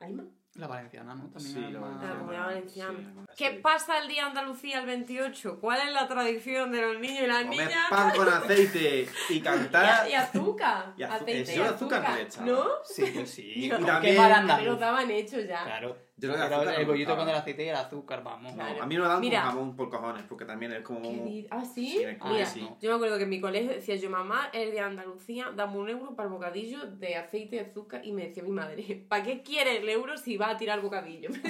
[0.00, 0.39] ¿Hay más?
[0.54, 1.28] La valenciana, ¿no?
[1.30, 2.98] También Sí, la más- La comunidad valenciana.
[2.98, 3.56] Sí, ¿Qué sí.
[3.62, 5.60] pasa el día de Andalucía el 28?
[5.60, 7.86] ¿Cuál es la tradición de los niños y las Comer niñas?
[7.88, 10.08] pan con aceite y Y, cantar.
[10.10, 10.92] y azúcar.
[10.96, 12.14] Y azu- aceite y azúcar no azúcar.
[12.16, 12.46] le echaba.
[12.46, 12.64] ¿No?
[12.84, 13.68] Sí, yo sí.
[13.68, 14.66] Yo- ¿Cómo también- que para A mí andaluz?
[14.66, 15.62] los daban hechos ya.
[15.64, 15.96] Claro.
[16.20, 18.54] Yo no de Pero azúcar el no bollito con el aceite y el azúcar, vamos.
[18.54, 18.82] Claro.
[18.82, 19.40] A mí me lo dan Mira.
[19.42, 21.02] con jamón por cojones, porque también es como.
[21.02, 22.02] ¿Qué di- ¿Ah, sí?
[22.18, 22.68] Como Mira, sí.
[22.80, 25.88] yo me acuerdo que en mi colegio decía yo, mamá, el de Andalucía, dame un
[25.88, 28.04] euro para el bocadillo de aceite y azúcar.
[28.04, 30.84] Y me decía mi madre, ¿para qué quiere el euro si va a tirar el
[30.84, 31.30] bocadillo?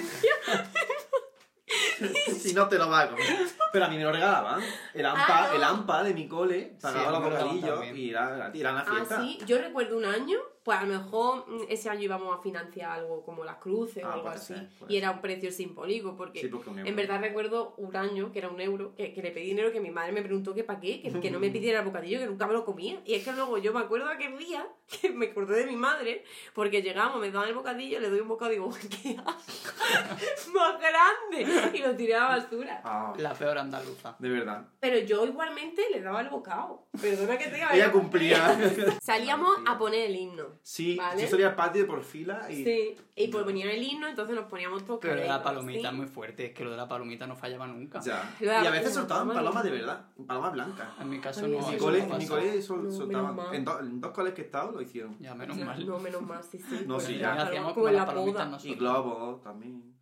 [2.38, 3.26] si no te lo va a comer.
[3.72, 4.60] Pero a mí me lo regalaban.
[4.94, 5.56] El AMPA, Ah, no.
[5.56, 8.84] el AMPA de mi cole pagaba Sí, los me bocadillos y era, era una Ah,
[8.94, 9.20] fiesta.
[9.22, 9.38] sí.
[9.46, 13.24] Yo recuerdo un año, pues a lo mejor mm, ese año íbamos a financiar algo
[13.24, 14.54] como las cruces o Ah, algo puede así.
[14.54, 16.88] ser, y era un precio simbólico, porque Sí, porque un euro.
[16.90, 19.80] en verdad recuerdo un año, que era un euro, que, que le pedí dinero que
[19.80, 22.26] mi madre me preguntó que para qué, que, que no me pidiera el bocadillo, que
[22.26, 23.00] nunca me lo comía.
[23.06, 24.66] Y es que luego yo me acuerdo aquel día
[25.00, 28.28] que me acordé de mi madre, porque llegamos, me daban el bocadillo, le doy un
[28.28, 28.70] bocado y digo,
[29.02, 29.72] ¡qué asco!
[30.54, 31.70] ¡Más grande!
[31.74, 32.80] Y lo tiré a la basura.
[32.84, 34.14] Ah, La peor andaluza.
[34.18, 34.66] de verdad.
[34.78, 36.86] Pero yo igualmente le daba el bocado.
[37.00, 37.74] Perdona que te diga.
[37.74, 38.58] Ella cumplía.
[39.02, 40.49] Salíamos a poner el himno.
[40.62, 41.22] Sí, Vale.
[41.22, 42.64] yo salía al patio por fila y.
[42.64, 45.96] Sí, y pues ponían el himno, entonces nos poníamos todos Pero la palomita es ¿sí?
[45.96, 48.00] muy fuerte, es que lo de la palomita no fallaba nunca.
[48.00, 48.34] Ya.
[48.40, 50.88] Y a veces la soltaban paloma palomas de verdad, palomas blancas.
[51.00, 51.58] En mi caso no.
[51.66, 53.54] En mi cole, no mi cole sol- No, soltaban.
[53.54, 55.16] En, do- en dos coles que he estado lo hicieron.
[55.18, 55.86] Ya, menos Ya, mal.
[55.86, 56.84] No, menos mal, sí, sí.
[56.86, 57.34] No, Pues sí, ya.
[57.42, 58.46] Hacíamos como las la palomitas boda.
[58.46, 58.78] Y nosotros.
[58.78, 59.99] globos también.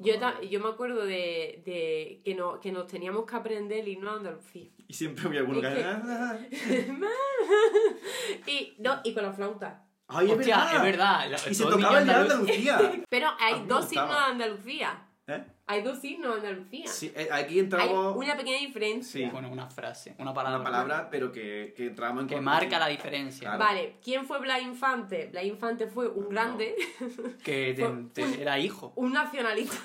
[0.00, 3.88] Yo, ta- yo me acuerdo de, de que, no, que nos teníamos que aprender el
[3.88, 4.70] himno de Andalucía.
[4.88, 5.68] Y siempre había alguno que.
[5.68, 6.38] Es que- "Ah,
[8.46, 9.86] Y, no, y con la flauta.
[10.08, 10.76] ¡Ay, es Hostia, verdad!
[10.76, 11.30] es verdad.
[11.30, 12.92] la- Y se tocaba el de Andalucía.
[13.08, 15.06] Pero hay dos himnos de Andalucía.
[15.26, 15.44] ¿Eh?
[15.70, 16.86] Hay dos himnos de Andalucía.
[16.88, 18.16] Sí, eh, aquí Hay entramos.
[18.16, 19.12] una pequeña diferencia.
[19.26, 19.30] Sí.
[19.32, 20.58] Bueno, una frase, una palabra.
[20.58, 23.50] Una palabra, pero que, que entramos en Que marca la diferencia.
[23.50, 23.58] Claro.
[23.64, 25.26] Vale, ¿quién fue Blas Infante?
[25.30, 26.74] Blas Infante fue un grande,
[27.44, 27.74] Que
[28.14, 28.92] te- era hijo.
[28.96, 29.76] un nacionalista.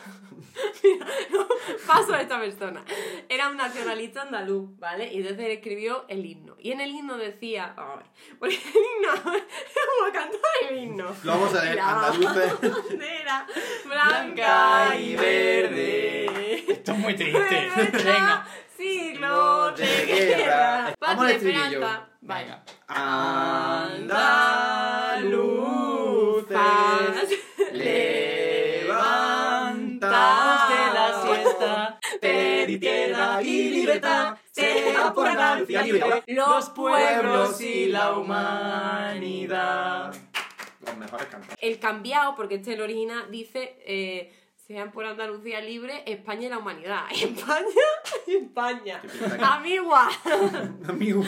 [0.83, 1.47] Mira, no,
[1.85, 2.83] paso a esta persona.
[3.29, 5.13] Era un nacionalista andaluz, ¿vale?
[5.13, 6.55] Y entonces él escribió el himno.
[6.59, 8.05] Y en el himno decía, a ver,
[8.39, 11.15] porque el himno, vamos a cantar el himno.
[11.23, 12.61] Lo vamos a leer, La andaluces.
[12.61, 13.47] bandera
[13.85, 15.74] blanca y verde.
[15.75, 17.69] Esto es muy triste.
[17.93, 18.45] Venga.
[18.77, 20.93] Siglo de guerra.
[20.99, 21.79] Vamos al Patria estribillo.
[22.21, 22.63] Venga.
[22.87, 24.19] Andaluces,
[27.71, 28.89] levantaos
[30.69, 38.13] de la siesta, pedid tierra y libertad, sea por Andalucía libre, los pueblos y la
[38.13, 40.13] humanidad.
[40.85, 41.57] Los mejores cantantes.
[41.61, 44.33] El cambiado, porque este el original dice, eh,
[44.65, 47.03] sean por Andalucía libre, España y la humanidad.
[47.11, 47.65] España
[48.25, 49.01] y España.
[49.39, 50.09] Amigua.
[50.87, 51.23] Amigo.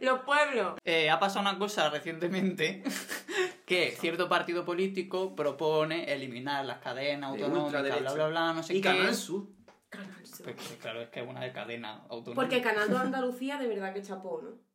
[0.00, 0.78] Los pueblos.
[0.84, 2.82] Eh, ha pasado una cosa recientemente
[3.66, 8.74] que cierto partido político propone eliminar las cadenas De autonómicas, bla bla bla, no sé
[8.74, 8.88] Y qué.
[8.88, 9.46] Canal Sur.
[9.88, 10.44] Canal Sur.
[10.44, 12.34] Pues claro, es que es una de cadena autonómica.
[12.34, 14.73] Porque Canal de Andalucía de verdad que chapó, ¿no?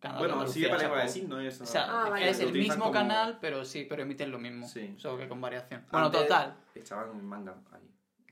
[0.00, 0.94] Canal bueno, sigue para chapo.
[0.94, 1.64] lengua de signos y eso.
[1.64, 4.30] O sea, Ah, es vale, que es el mismo como- canal, pero sí, pero emiten
[4.30, 4.66] lo mismo.
[4.66, 4.94] Sí.
[4.96, 5.84] Solo que con variación.
[5.90, 6.56] Bueno, Antes total.
[6.74, 7.82] Echaban manga ahí.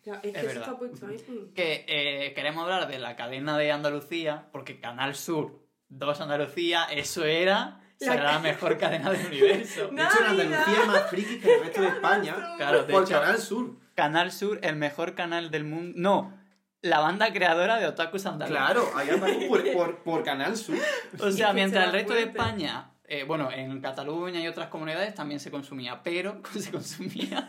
[0.04, 0.62] Ya, es que Es eso verdad.
[0.62, 1.16] está puesto ahí.
[1.28, 1.52] Mm.
[1.54, 7.24] Que eh, queremos hablar de la cadena de Andalucía, porque Canal Sur 2 Andalucía, eso
[7.24, 7.80] era.
[7.98, 9.86] La Será la mejor cadena del universo.
[9.88, 10.26] De No, hecho, en.
[10.40, 12.36] Andalucía es más friki que el resto de España.
[12.58, 13.70] Claro, de por hecho, Canal Sur.
[13.94, 15.94] Canal Sur, el mejor canal del mundo.
[15.96, 16.38] No,
[16.82, 18.56] la banda creadora de Otakus Andaluz.
[18.56, 20.76] Claro, ahí andan por, por, por Canal Sur.
[21.20, 22.22] O sea, mientras el resto de.
[22.24, 27.48] España, eh, bueno, en Cataluña y otras comunidades también se consumía, pero se consumía.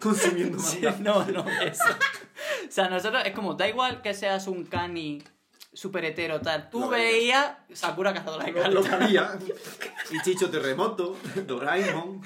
[0.00, 0.96] Consumiendo Sí, manga.
[1.00, 1.84] no, no, eso.
[2.68, 5.22] O sea, nosotros es como, da igual que seas un cani
[5.76, 9.06] super hetero tal, tú veías Sakura cazadora de Lo, lo que cartas.
[9.08, 9.38] había.
[10.10, 12.22] Y Chicho Terremoto, Doraemon.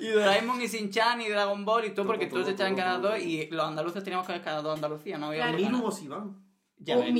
[0.00, 3.10] Y Doraemon y Shin-Chan y Dragon Ball y todo, porque todo, todos echaban Canal todo.
[3.12, 5.52] 2 y los andaluces teníamos que ver Canal 2 Andalucía, no había.
[5.52, 6.43] Mínimo Iván.
[6.78, 7.14] Ya O ves,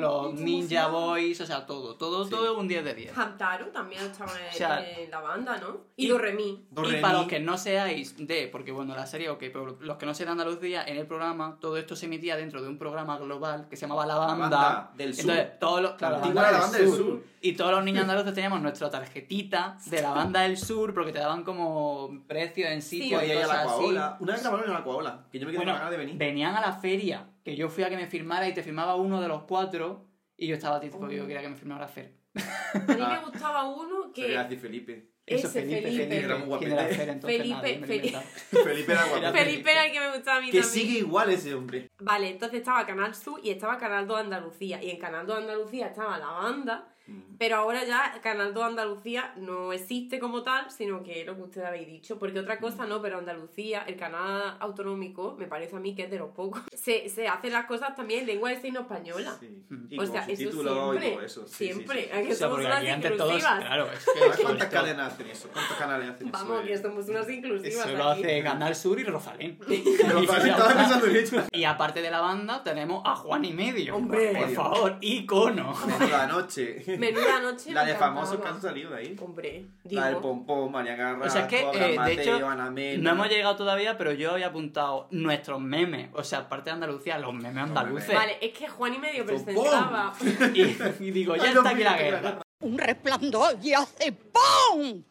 [0.00, 0.90] los Ninja sí.
[0.90, 2.30] Boys, o sea, todo, todo, Sí.
[2.30, 3.16] todo un 10 de 10.
[3.16, 5.82] Hamtaro también estaba en, O sea, en la banda, ¿no?
[5.96, 6.66] Y, y- Doremi.
[6.70, 9.96] Do, y para los que no seáis de, porque bueno, la serie, ok, pero los
[9.96, 12.78] que no sean de Andalucía, en el programa, todo esto se emitía dentro de un
[12.78, 14.36] programa global que se llamaba La Banda.
[14.48, 15.30] banda del sur.
[15.30, 17.22] Entonces, todos los, claro, Antigua la banda del sur.
[17.42, 21.18] Y todos los niños andaluces teníamos nuestra tarjetita de la banda del sur, porque te
[21.18, 23.84] daban como precios en sitios Podía y a la así.
[23.84, 25.26] Una vez grabaron en la Coaola.
[25.30, 26.16] Que yo me quedé Bueno, con ganas de venir.
[26.16, 29.20] venían a la feria, que yo fui a que me firmara y te firmaba uno
[29.20, 31.10] de los cuatro, y yo estaba tipo, Oh.
[31.10, 32.14] yo quería que me firmara Fer.
[32.34, 33.20] A mí Ah.
[33.20, 34.28] me gustaba uno que...
[34.28, 35.10] decir Felipe.
[35.26, 36.04] Eso, Ese Felipe, Felipe.
[36.06, 36.24] Felipe.
[36.26, 36.84] Era muy ¿Quién era.
[36.86, 37.38] Fer entonces?
[37.38, 38.18] Felipe, he Felipe.
[38.62, 39.32] Felipe era guapo.
[39.38, 40.72] Felipe era el que me gustaba a mí Que también.
[40.86, 41.88] sigue igual ese hombre.
[41.98, 44.82] Vale, entonces estaba Canal Sur y estaba Canal 2 Andalucía.
[44.82, 47.36] Y en Canal 2 Andalucía estaba la banda, Mm.
[47.38, 51.42] pero ahora ya Canal 2 Andalucía no existe como tal, sino que es lo que
[51.42, 52.18] ustedes habéis dicho.
[52.18, 56.10] Porque otra cosa no, pero Andalucía, el canal autonómico, me parece a mí que es
[56.10, 56.62] de los pocos.
[56.72, 59.36] Se, se hacen las cosas también en lengua de signo española.
[59.38, 59.62] Sí.
[59.90, 61.08] Y O sea, eso siempre.
[61.08, 61.46] y todo eso.
[61.46, 62.02] Sí, siempre.
[62.04, 63.60] sí, que O sea, somos porque unas aquí antes todos, inclusivas.
[63.60, 65.48] claro, es que ¿Sabes sobre cuántas cadenas hacen eso?
[65.52, 66.38] ¿Cuántos canales hacen eso?
[66.38, 68.22] Vamos, que somos unas inclusivas Eso lo aquí.
[68.22, 69.58] hace Canal Sur y Rosalén.
[71.52, 73.96] Y aparte de la banda, tenemos a Juan y Medio.
[73.96, 74.32] Hombre.
[74.36, 75.74] Por favor, icono.
[76.10, 76.84] La noche.
[76.98, 77.72] Menuda noche.
[77.72, 79.16] La me de famosos que han salido de ahí.
[79.20, 80.22] Hombre, La del digo.
[80.22, 82.38] Pompón, María Garra, O sea, es que, eh, de hecho.
[82.40, 86.08] No hemos llegado todavía, pero yo había apuntado nuestros memes.
[86.14, 88.14] O sea, aparte de Andalucía, los memes andaluces.
[88.14, 90.12] Vale, es que Juan y medio presentaba.
[90.54, 90.62] Y,
[91.00, 92.40] y digo, ya está aquí la guerra.
[92.60, 95.02] un resplandor y hace ¡pum!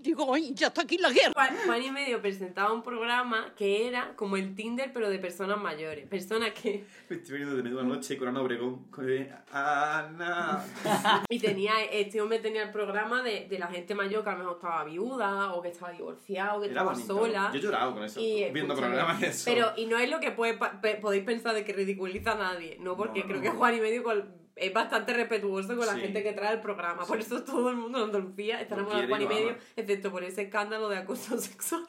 [0.00, 1.32] Digo, "Ay, ya está aquí la guerra.
[1.34, 5.60] Juan, Juan y medio presentaba un programa que era como el Tinder, pero de personas
[5.60, 6.06] mayores.
[6.06, 6.84] Personas que.
[7.08, 8.84] Me estoy veniendo de menuda noche con Ana Obregón.
[8.90, 9.06] con
[9.52, 10.64] Ana.
[11.28, 11.72] Y tenía.
[11.90, 14.84] Este hombre tenía el programa de, de la gente mayor que a lo mejor estaba
[14.84, 17.14] viuda, o que estaba divorciada, o que Era estaba bonito.
[17.14, 17.50] sola.
[17.52, 18.20] Yo he llorado con eso.
[18.20, 19.42] Y, viendo programas de eso.
[19.50, 22.36] Pero, y no es lo que puede pa- pe- podéis pensar de que ridiculiza a
[22.36, 23.42] nadie, no, porque No, creo no.
[23.42, 26.00] que Juan y medio con- es bastante respetuoso con la Sí.
[26.00, 27.04] gente que trae el programa.
[27.04, 30.24] Por eso todo el mundo en Andalucía está enamorado de Juan y medio, excepto por
[30.24, 31.86] ese escándalo de acoso sexual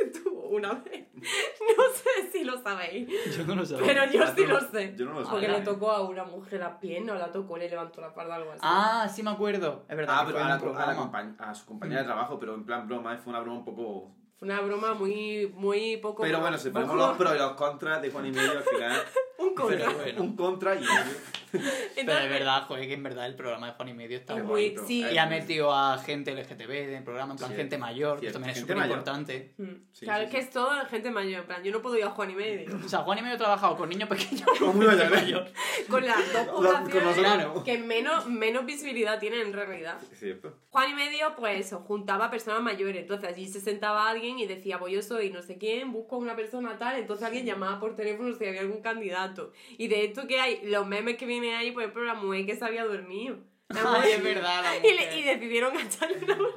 [0.00, 1.06] que tuvo una vez.
[1.14, 3.86] No sé si lo sabéis, Yo no lo sabía.
[3.86, 4.94] pero yo Ah, sí lo sé.
[4.96, 7.68] yo no lo Porque le tocó a una mujer la pierna, o la tocó, le
[7.68, 8.60] levantó la falda, algo así.
[8.62, 9.84] Ah, sí me acuerdo.
[9.88, 10.16] Es verdad.
[10.18, 13.16] Ah, que pero a, la, a, a su compañera de trabajo, pero en plan broma,
[13.18, 14.10] fue una broma un poco...
[14.38, 16.22] Fue una broma muy, muy poco...
[16.22, 18.64] Pero bueno, si ponemos poco- los pros y los contras de Juan y medio, al
[18.64, 19.00] final,
[19.38, 19.76] Un contra.
[19.78, 20.22] Pero bueno.
[20.22, 21.41] un contra y medio.
[21.94, 24.44] Pero es verdad, joder, que en verdad el programa de Juan y Medio está Es
[24.44, 24.74] guay.
[24.74, 25.04] muy- sí.
[25.12, 28.20] Y ha metido a gente LGTB en el programa, en plan Sí, gente mayor, que
[28.20, 28.38] cierto.
[28.38, 29.54] también es súper importante.
[29.58, 30.46] mm, Sí, claro, sí, es que sí.
[30.48, 31.40] es todo gente mayor.
[31.40, 32.76] En plan, yo no puedo ir a Juan y medio.
[32.84, 35.46] O sea, Juan y Medio ha trabajado con niños pequeños Con muy mayor.
[35.88, 37.64] Con las dos Con poblaciones Claro.
[37.64, 39.98] que menos, menos visibilidad tienen en realidad.
[40.14, 40.56] Cierto.
[40.70, 43.02] Juan y medio, pues eso, juntaba a personas mayores.
[43.02, 46.18] Entonces allí se sentaba alguien y decía, pues yo soy no sé quién, busco a
[46.18, 46.96] una persona tal.
[46.98, 49.52] Entonces alguien llamaba por teléfono si había algún candidato.
[49.76, 52.56] Y de esto que hay, los memes que vienen ahí, por ejemplo, la mujer que
[52.56, 53.38] se había dormido.
[53.68, 56.50] La Ay, mujer- es verdad, la Y, le- y decidieron echarle una broma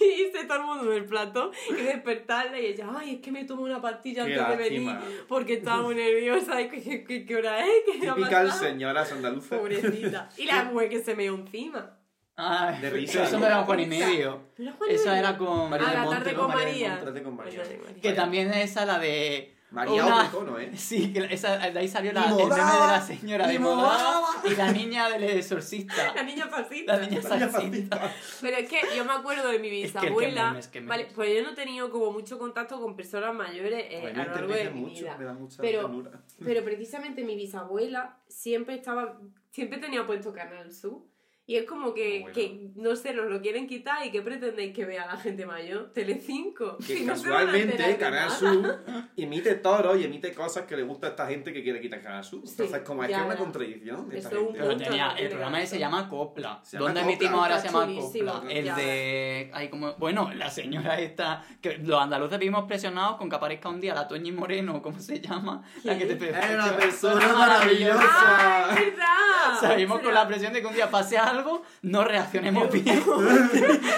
[0.00, 3.44] y irse todo el mundo del plato y despertarla y ella, ay, es que me
[3.44, 5.24] tomo una pastilla Qué antes de venir lástima.
[5.28, 7.72] porque estaba muy nerviosa y ¿qué, qué, qué hora es?
[7.86, 8.50] ¿Qué Típica pasado?".
[8.50, 9.56] señoras andaluzas.
[9.58, 10.28] Pobrecita.
[10.36, 11.96] Y la mujer que se meó encima.
[12.34, 13.46] Ay, De risa, Eso ¿no?
[13.46, 14.40] era Juan y Medio.
[14.58, 15.70] ¿No era Juan y Eso era con...
[15.70, 17.22] María a del la tarde con María María.
[17.22, 17.62] Con María.
[18.02, 19.54] Que también es esa la de...
[19.72, 20.70] María una- otro icono, ¿eh?
[20.76, 24.28] Sí, que esa, de ahí salió la, el meme de la señora de modaba.
[24.44, 26.12] y la niña del exorcista.
[26.14, 26.96] La niña fascista.
[26.98, 28.12] La niña fascista.
[28.40, 30.50] Pero es que yo me acuerdo de mi Es que el que bisabuela.
[30.50, 30.70] memes.
[30.86, 34.12] vale, pues yo no he tenido como mucho contacto con personas mayores eh, mí a
[34.12, 35.16] me lo largo de mi mucho, vida.
[35.18, 36.10] me da mucha Pero- ternura.
[36.44, 39.18] Pero precisamente mi bisabuela siempre estaba,
[39.50, 41.02] siempre tenía puesto Canal Sur.
[41.44, 42.34] Y es como que, Bueno.
[42.34, 45.90] que, no sé, nos lo quieren quitar y que pretendéis que vea la gente mayor.
[45.92, 46.76] Telecinco.
[46.78, 48.30] Que Si no casualmente de Canal.
[48.30, 48.84] Sur
[49.16, 52.22] emite toros y emite cosas que le gusta a esta gente que quiere quitar Canal
[52.22, 52.42] Sur.
[52.44, 54.60] Sí, Entonces, como es que es una contradicción esta Eso es un gente.
[54.60, 56.60] Pero tenía, el programa ese se llama Copla.
[56.62, 57.12] Se llama ¿Dónde Copla.
[57.12, 58.42] emitimos ahora se llama Copla?
[58.62, 58.76] Ya.
[58.76, 59.50] de.
[59.52, 61.44] Ay, como, bueno, la señora esta.
[61.60, 65.20] Que los andaluces vivimos presionados con que aparezca un día la Toñi Moreno, ¿cómo se
[65.20, 65.62] llama?
[65.82, 68.00] La que te Es una persona maravillosa.
[68.00, 68.80] ¡Ah, maravillosa.
[68.80, 69.60] es verdad!
[69.60, 72.86] Salimos con la presión de que un día pase algo, no reaccionemos bien.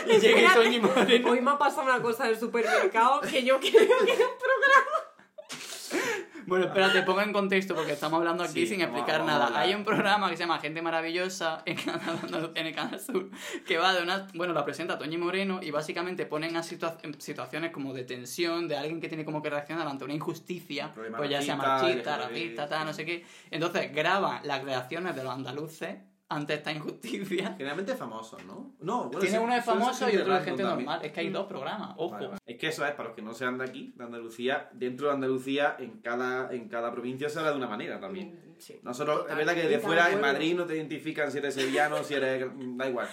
[0.09, 1.31] y llegue Moreno.
[1.31, 4.85] Hoy me ha pasado una cosa del supermercado que yo creo que es un programa.
[6.47, 9.39] Bueno, espérate, pongo en contexto porque estamos hablando aquí Sí, sin vamos, explicar vamos a
[9.39, 9.47] nada.
[9.47, 9.63] hablar.
[9.63, 13.31] Hay un programa que se llama Gente Maravillosa en, Canal, en el Canal Sur
[13.67, 14.27] que va de una.
[14.35, 18.69] Bueno, la presenta Toñi Moreno y básicamente ponen a situa- en situaciones como de tensión,
[18.69, 22.69] de alguien que tiene como que reaccionar ante una injusticia, pues ya sea machista, racista,
[22.69, 23.25] tal, no sé qué.
[23.51, 25.97] Entonces graban las reacciones de los andaluces
[26.35, 27.55] ante esta injusticia.
[27.57, 28.75] Generalmente famosos, ¿no?
[28.81, 30.87] No, bueno, Tiene sí, uno de suele ser famoso y otro de gente también.
[30.87, 31.05] normal.
[31.05, 32.11] Es que hay dos programas, ojo.
[32.11, 32.41] Vale, vale.
[32.47, 35.15] Es que eso es, para los que no sean de aquí, de Andalucía, dentro de
[35.15, 38.55] Andalucía, en cada, en cada provincia se habla de una manera también.
[38.59, 38.79] Sí.
[38.83, 40.21] Nosotros, es verdad que de fuera, en.
[40.21, 42.47] Madrid, no te identifican si eres sevillano, si eres...
[42.77, 43.09] da igual.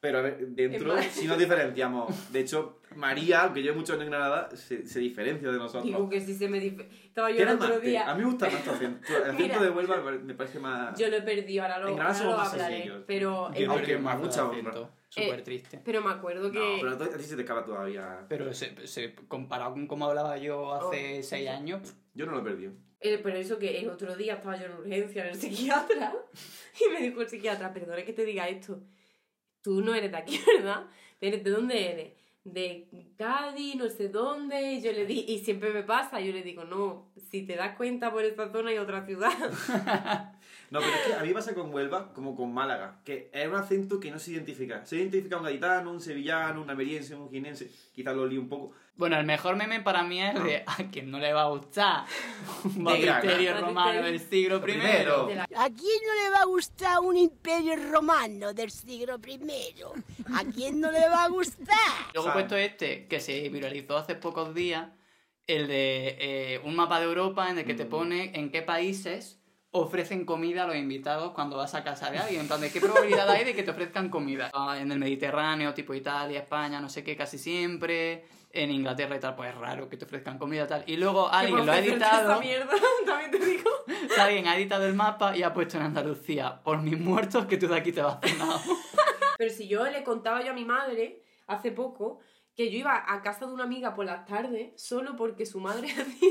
[0.00, 2.32] Pero a ver, dentro sí nos diferenciamos.
[2.32, 5.84] De hecho, María, aunque yo mucho en Granada, se, se diferencia de nosotros.
[5.84, 6.58] Digo que sí se me.
[6.64, 8.10] Estaba yo el otro más, te- día.
[8.10, 9.08] A mí me gusta más tu acento.
[9.08, 9.62] El acento Mira.
[9.62, 10.98] de Huelva me parece más...
[10.98, 12.74] Yo lo he perdido, ahora lo, En Granada ahora somos lo más hablaré.
[12.76, 13.04] sencillos.
[13.06, 14.72] Pero, Yo Aunque que más mucha honra.
[15.08, 15.80] Súper Eh, triste.
[15.84, 16.58] pero me acuerdo que.
[16.58, 18.26] No, pero a ti- se te escapa todavía.
[18.28, 21.48] Pero se, se, comparado con cómo hablaba yo hace Oh, seis sí.
[21.48, 22.72] años, Yo no lo he perdido.
[23.00, 26.14] Eh, pero eso que el otro día estaba yo en urgencia en el psiquiatra
[26.80, 28.80] y me dijo el psiquiatra, perdona que te diga esto,
[29.66, 30.84] tú no eres de aquí, ¿verdad?
[31.20, 32.12] ¿Eres de dónde eres?
[32.44, 32.86] De
[33.18, 36.62] Cádiz, no sé dónde, y yo le di, y siempre me pasa, yo le digo,
[36.62, 39.32] no, si te das cuenta por esta zona hay otra ciudad.
[40.68, 43.54] No, pero es que a mí pasa con Huelva como con Málaga, que es un
[43.54, 44.84] acento que no se identifica.
[44.84, 48.72] Se identifica un gaditano, un sevillano, un ameriense, un ginense, quizás lo lío un poco.
[48.96, 52.04] Bueno, el mejor meme para mí es de a quien no le va a gustar
[52.64, 55.38] un De baptisterio romano del siglo Lo I.
[55.38, 59.82] ¿A quién no le va a gustar un imperio romano del siglo I?
[60.34, 61.66] ¿A quién no le va a gustar?
[62.14, 64.88] Luego he puesto este, que se viralizó hace pocos días,
[65.46, 67.88] el de eh, un mapa de Europa en el que te Mm.
[67.90, 69.35] pone en qué países
[69.78, 72.42] ofrecen comida a los invitados cuando vas a casa de alguien.
[72.42, 74.50] En plan, ¿de qué probabilidad hay de que te ofrezcan comida?
[74.54, 78.24] Ah, En el Mediterráneo, tipo Italia, España, no sé qué, casi siempre.
[78.52, 80.82] En Inglaterra y tal, pues es raro que te ofrezcan comida tal.
[80.86, 82.32] Y luego alguien lo ha editado.
[82.32, 82.72] esa mierda,
[83.06, 83.70] también te digo.
[84.18, 87.68] Alguien ha editado el mapa y ha puesto en Andalucía, por mis muertos que tú
[87.68, 88.58] de aquí te vas cenado.
[89.38, 92.20] Pero si yo le contaba yo a mi madre hace poco
[92.54, 95.88] que yo iba a casa de una amiga por las tardes solo porque su madre
[95.92, 96.30] hacía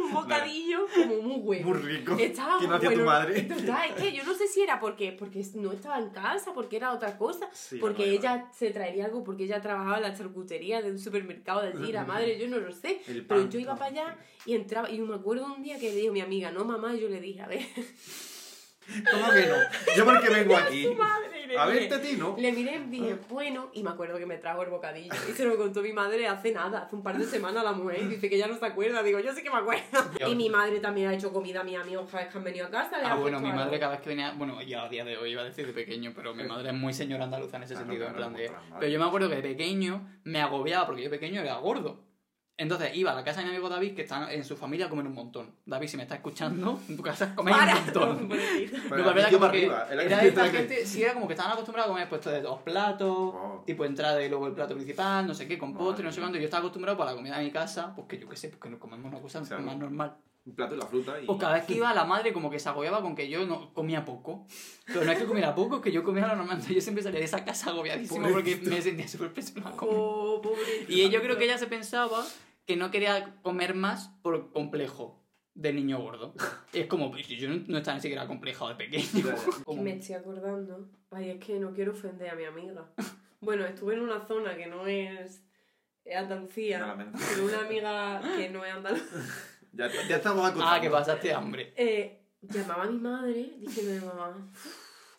[0.00, 1.68] un bocadillo como muy bueno.
[1.68, 2.16] Muy rico.
[2.18, 3.10] Estaba Que no hacía tu bueno.
[3.10, 3.42] madre.
[3.42, 6.76] Total, es que yo no sé si era porque, porque no estaba en casa, porque
[6.76, 10.82] era otra cosa, Sí, porque ella se traería algo, porque ella trabajaba en la charcutería
[10.82, 13.00] de un supermercado de allí, la madre, yo no lo sé.
[13.28, 16.10] Pero yo iba para allá y entraba, y me acuerdo un día que le dijo
[16.10, 17.60] a mi amiga, no mamá, y yo le dije, a ver,
[19.10, 19.56] ¿Cómo que no?
[19.96, 20.86] Yo porque vengo aquí.
[20.96, 21.26] madre.
[21.58, 22.34] A verte a ti, ¿no?
[22.38, 25.14] Le miré dije, bueno, y me acuerdo que me trajo el bocadillo.
[25.28, 28.08] Y se lo contó mi madre hace nada, hace un par de semanas la mujer.
[28.08, 29.02] Dice que ya no se acuerda.
[29.02, 29.82] Digo, yo sí que me acuerdo.
[30.28, 32.66] Y mi madre también ha hecho comida a mis amigos cada vez que han venido
[32.66, 32.98] a casa.
[32.98, 33.78] le Ah, bueno, mi madre algo.
[33.78, 36.12] cada vez que venía, bueno, ya a día de hoy iba a decir de pequeño,
[36.14, 38.50] pero mi madre es muy señora andaluza en ese Claro, sentido, en plan de...
[38.80, 42.04] Pero yo me acuerdo que de pequeño me agobiaba porque yo pequeño era gordo.
[42.58, 45.06] Entonces iba a la casa de mi amigo David, que está en su familia comen
[45.06, 45.54] un montón.
[45.66, 47.74] David, si me estás escuchando, en tu casa coméis Para.
[47.76, 48.28] un montón.
[48.28, 48.76] Pobrecito.
[48.88, 51.12] Pero No, la metió como para que arriba, era era que- esta gente, sí, era
[51.12, 53.64] como que estaban acostumbrados a comer puesto de dos platos, Wow.
[53.66, 56.38] tipo entrada y luego el plato principal, no sé qué, con postre, no sé cuánto.
[56.38, 58.60] Yo estaba acostumbrado para la comida de mi casa, pues que yo qué sé, pues
[58.62, 60.16] que nos comemos una cosa O sea, más normal.
[60.46, 61.26] Un plato y la fruta y...
[61.26, 63.74] Pues cada vez que iba la madre como que se agobiaba con que yo no
[63.74, 64.46] comía poco.
[64.86, 66.52] Pero no es que comiera poco, es que yo comía lo normal.
[66.54, 69.72] Entonces yo siempre salía de esa casa agobiadísimo porque me sentía súper pesada.
[69.80, 70.92] Oh, pobrecito.
[70.92, 72.24] Y yo creo que ella se pensaba
[72.66, 75.22] que no quería comer más por complejo
[75.54, 76.34] del niño gordo.
[76.72, 79.24] Es como, pues, yo no, no estaba ni siquiera complejado de pequeño.
[79.64, 80.90] Como- Me estoy acordando.
[81.10, 82.90] Ay, es que no quiero ofender a mi amiga.
[83.40, 85.42] Bueno, estuve en una zona que no es
[86.14, 86.94] Andalucía,
[87.36, 89.04] con una amiga que no es andaluza.
[89.72, 90.78] Ya, ya estamos acostados.
[90.78, 91.72] Ah, que pasaste hambre.
[91.76, 94.50] Eh, llamaba a mi madre diciéndole, mamá,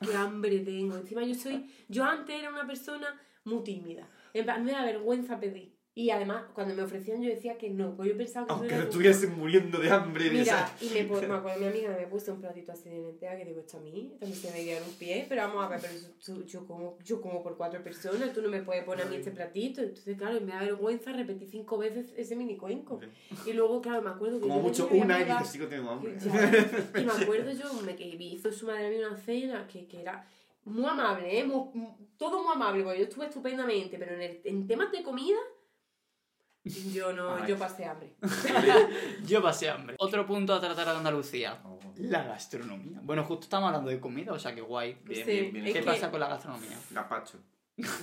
[0.01, 0.95] qué hambre tengo.
[0.97, 4.07] Encima yo soy, yo antes era una persona muy tímida.
[4.33, 5.76] En plan, me da vergüenza pedir.
[5.97, 8.83] Y además, cuando me ofrecían yo decía que no, porque yo pensaba que Aunque no
[8.83, 10.29] estuviese muriendo de hambre.
[10.29, 13.35] Mira, esa- y me, me acuerdo mi amiga me puso un platito así de lenteja
[13.35, 15.79] que digo, esto a mí, también se me en un pie, pero vamos a ver,
[15.81, 19.09] pero tú- yo, como, yo como por cuatro personas, tú no me puedes poner a
[19.09, 19.81] mí este platito.
[19.81, 22.99] Entonces, claro, me da vergüenza repetir cinco veces ese mini cuenco.
[23.47, 26.15] Y luego, claro, me acuerdo que Como yo mucho una y sigo teniendo hambre.
[26.23, 27.01] ya.
[27.01, 30.27] Y me acuerdo yo, me, que hizo su madre mía una cena que, que era
[30.63, 31.43] muy amable, ¿eh?
[31.43, 35.39] Muy- todo muy amable, porque yo estuve estupendamente, pero en, el, en temas de comida,
[36.69, 37.43] yo no, Ay.
[37.47, 38.13] yo pasé hambre.
[39.25, 39.95] Yo pasé hambre.
[39.99, 41.59] Otro punto a tratar de Andalucía.
[41.63, 42.99] Oh, La gastronomía.
[43.03, 44.97] Bueno, justo estamos hablando de comida, o sea que guay.
[45.03, 45.67] Bien, Sí, bien, bien.
[45.67, 46.77] es ¿Qué que- pasa con la gastronomía?
[46.91, 47.39] Gazpacho.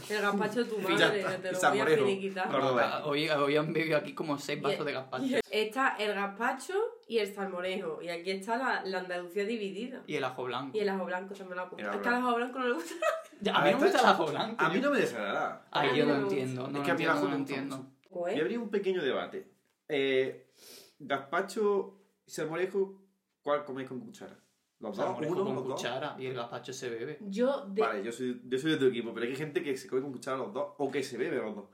[0.09, 1.72] El gazpacho de tu madre, está.
[1.72, 2.44] que te Y lo voy a.
[2.48, 3.03] Córdoba.
[3.07, 5.24] Hoy, hoy han bebido aquí como seis vasos de gazpacho.
[5.50, 6.74] Está el gazpacho
[7.09, 8.00] y el salmorejo.
[8.00, 10.03] Y aquí está la, la Andalucía dividida.
[10.07, 10.77] Y el ajo blanco.
[10.77, 11.83] Y el ajo blanco también lo ha puesto.
[11.83, 12.94] El ajo Es que al ajo blanco no le gusta.
[13.40, 14.64] Ya, a mí no me gusta el ajo blanco.
[14.64, 15.66] A mí no me desagrada.
[15.72, 16.68] Ay, A mí yo no no entiendo.
[16.68, 17.87] No Es que a mí el ajo no entiendo.
[18.14, 18.20] Mucho.
[18.24, 19.46] Pues, Y habría un pequeño debate.
[19.88, 20.46] Eh,
[20.98, 23.00] gazpacho y salmorejo,
[23.42, 24.38] ¿cuál coméis con cuchara?
[24.81, 25.05] ¿Los dos?
[25.07, 25.44] Salmorejo ¿Uno?
[25.44, 25.74] con ¿Los dos?
[25.77, 27.18] cuchara y el gazpacho se bebe.
[27.22, 27.81] yo de...
[27.83, 30.12] Vale, yo soy, yo soy de tu equipo, pero hay gente que se come con
[30.12, 31.64] cuchara los dos o que se bebe los dos.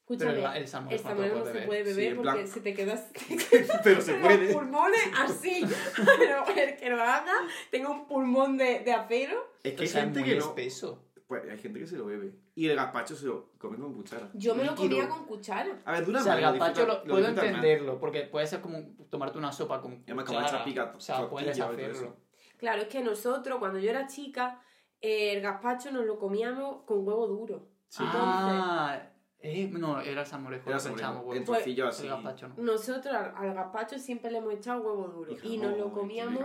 [0.00, 2.10] Escúchame, Pero el- el salmorejo el salmorejo no no se puede beber.
[2.10, 3.10] Sí, porque plan- se te quedas...
[3.84, 4.52] pero se los puede.
[4.52, 5.64] pulmones así.
[6.18, 7.32] Pero el que lo haga
[7.70, 9.50] tenga un pulmón de, de acero.
[9.62, 10.44] Es que O hay sea, es gente muy que no.
[10.44, 11.02] espeso.
[11.40, 12.34] Pues hay gente que se lo bebe.
[12.54, 14.30] Y el gazpacho se lo come con cuchara.
[14.34, 14.88] Yo me lo Líquido.
[14.98, 15.78] comía con cuchara.
[15.84, 17.54] A ver, de O una sea, el manera, gazpacho disfruta- lo, puedo disfrutas más.
[17.54, 18.78] entenderlo, porque puede ser como
[19.10, 20.56] tomarte una sopa con Y además como cuchara.
[20.56, 22.08] esa pica O sea, puedes tortilla y todo hacerlo.
[22.08, 22.16] eso.
[22.58, 24.60] Claro, es que nosotros, cuando yo era chica,
[25.00, 27.68] eh, el gazpacho nos lo comíamos con huevo duro.
[27.88, 28.02] Sí.
[28.06, 29.00] Ah,
[29.38, 30.70] eh, no, era el salmorejo.
[30.70, 30.84] Era lo
[31.20, 31.34] huevo.
[31.34, 32.08] en Pues- El así.
[32.08, 32.54] gazpacho no.
[32.62, 35.36] Nosotros al, al gazpacho siempre le hemos echado huevo duro.
[35.42, 36.44] Y, nos lo comíamos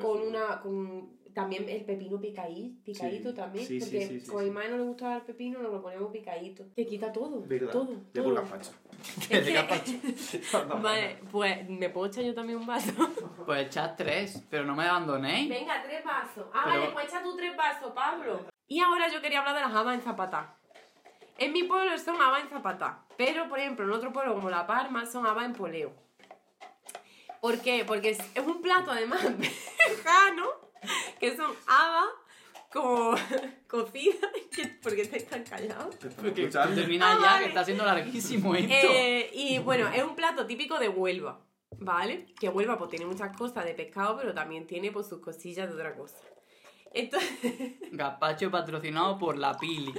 [0.00, 4.26] con una con también el pepino picaí, picadito Sí, también sí, sí, porque sí, sí,
[4.26, 4.44] con sí.
[4.46, 7.70] mi madre no le gustaba el pepino nos lo poníamos picadito te quita todo ¿Verdad?
[7.70, 8.70] todo De todo por gazpacho.
[10.82, 12.90] Vale pues me puedo echar yo también un vaso
[13.44, 15.46] Pues echad tres, pero no me abandonéis.
[15.50, 19.20] venga tres vasos ah Pero- vale pues echa tú tres vasos Pablo y ahora yo
[19.20, 20.54] quería hablar de las habas en zapatá
[21.36, 24.66] en mi pueblo son habas en zapatá pero por ejemplo en otro pueblo como La
[24.66, 25.92] Palma son habas en poleo
[27.42, 27.84] ¿Por qué?
[27.86, 30.46] Porque es es un plato además vegano,
[31.20, 32.06] que son habas
[32.72, 33.14] como
[33.68, 34.30] cocidas.
[34.54, 35.94] ¿Qué- ¿Por qué estáis tan callados?
[36.16, 37.42] Porque termina Ah, ya, vale.
[37.44, 38.72] que está siendo larguísimo esto.
[38.72, 41.40] Eh, y bueno, es un plato típico de Huelva,
[41.78, 42.26] ¿vale?
[42.40, 45.74] Que Huelva pues tiene muchas cosas de pescado, pero también tiene pues sus cosillas de
[45.74, 46.16] otra cosa.
[46.92, 49.92] Entonces, Gazpacho patrocinado por la Pili.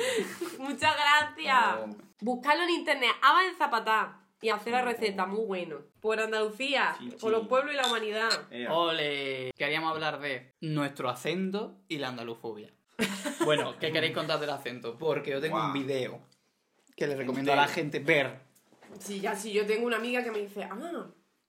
[0.57, 1.65] muchas gracias.
[1.81, 1.95] Oh.
[2.21, 4.19] Buscarlo en internet, habas en zapatá.
[4.41, 5.77] Y hacer la receta, muy bueno.
[5.99, 7.29] Por Andalucía, Sí, por sí.
[7.29, 8.29] los pueblos y la humanidad.
[8.51, 8.71] Ea.
[8.73, 9.51] Ole.
[9.57, 12.71] Queríamos hablar de nuestro acento y la andalufobia.
[13.45, 14.97] Bueno, ¿qué queréis contar del acento?
[14.97, 15.67] Porque yo tengo Guau.
[15.67, 16.19] un video
[16.95, 18.39] que le recomiendo a la gente ver.
[18.99, 21.07] Sí, ya, sí, yo tengo una amiga que me dice, ah,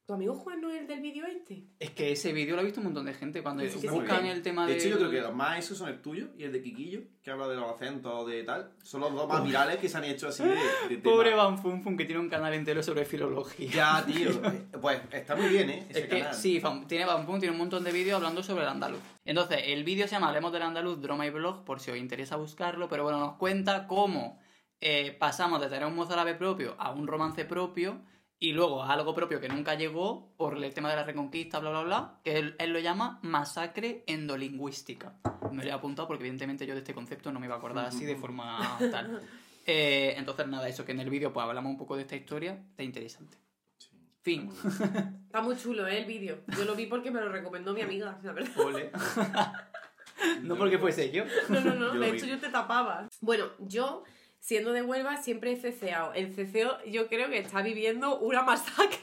[0.09, 1.64] ¿tu amigo Juan no es el del vídeo este?
[1.79, 4.29] Es que ese vídeo lo ha visto un montón de gente cuando Sí, buscan sí.
[4.31, 4.79] el tema De de.
[4.79, 7.31] hecho, yo creo que los más esos son el tuyo y el de Kikillo, que
[7.31, 8.71] habla de los acentos de tal.
[8.83, 10.57] Son los dos más virales que se han hecho así de, de
[10.97, 11.03] tema.
[11.03, 13.71] Pobre Van Fun Fun que tiene un canal entero sobre filología.
[13.71, 14.31] Ya, tío.
[14.31, 15.87] Eh, Pues está muy bien, ¿eh?
[15.90, 16.35] Ese Es que canal.
[16.35, 19.01] sí, Fan- tiene Van Fun, tiene un montón de vídeos hablando sobre el andaluz.
[19.27, 22.37] Entonces, el vídeo se llama Hablemos del andaluz, Droma y Blog, por si os interesa
[22.37, 24.40] buscarlo, pero bueno, nos cuenta cómo
[24.81, 28.01] eh, pasamos de tener un mozárabe propio a un romance propio
[28.40, 31.70] y luego a algo propio que nunca llegó por el tema de la reconquista, bla,
[31.70, 35.14] bla, bla, que él, él lo llama masacre endolingüística.
[35.51, 37.87] Me lo he apuntado porque evidentemente yo de este concepto no me iba a acordar
[37.87, 39.22] así de forma tal.
[39.70, 42.53] Eh, entonces, nada, eso que en el vídeo pues hablamos un poco de esta historia,
[42.70, 43.37] está interesante.
[43.77, 43.90] Sí,
[44.22, 44.51] Fin.
[44.51, 45.18] está muy bien.
[45.29, 45.98] Está muy chulo, ¿eh?
[45.98, 46.38] El vídeo.
[46.57, 48.59] Yo lo vi porque me lo recomendó mi amiga, la verdad.
[48.64, 48.90] Ole.
[50.42, 51.24] no porque fuese yo.
[51.51, 51.92] No, no, no.
[51.92, 52.16] Yo de vi.
[52.16, 53.11] hecho, yo te tapaba.
[53.20, 54.05] Bueno, yo
[54.40, 56.12] siendo de Huelva, siempre he ceceado.
[56.14, 58.98] El ceceo yo creo que está viviendo una masacre.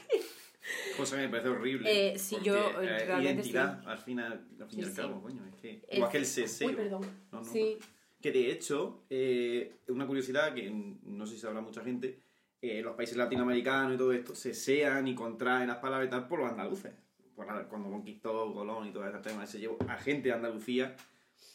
[0.96, 2.14] Cosa que me parece horrible.
[2.14, 3.86] Eh, sí, porque, yo, eh, realmente identidad, sí.
[3.88, 4.96] al final, al fin y Sí, al sí.
[4.96, 5.70] cabo, coño, es que...
[5.88, 6.68] El- Igual que el ceseo.
[6.68, 7.02] Uy, perdón.
[7.30, 7.44] No, no.
[7.44, 7.78] Sí.
[8.20, 12.18] Que de hecho, eh, una curiosidad que no sé si sabrá mucha gente,
[12.60, 16.26] eh, los países latinoamericanos y todo esto se sean y contraen las palabras y tal
[16.26, 16.92] por los andaluces.
[17.36, 20.96] Por la- cuando conquistó Colón y todo ese tema, se llevó a gente de Andalucía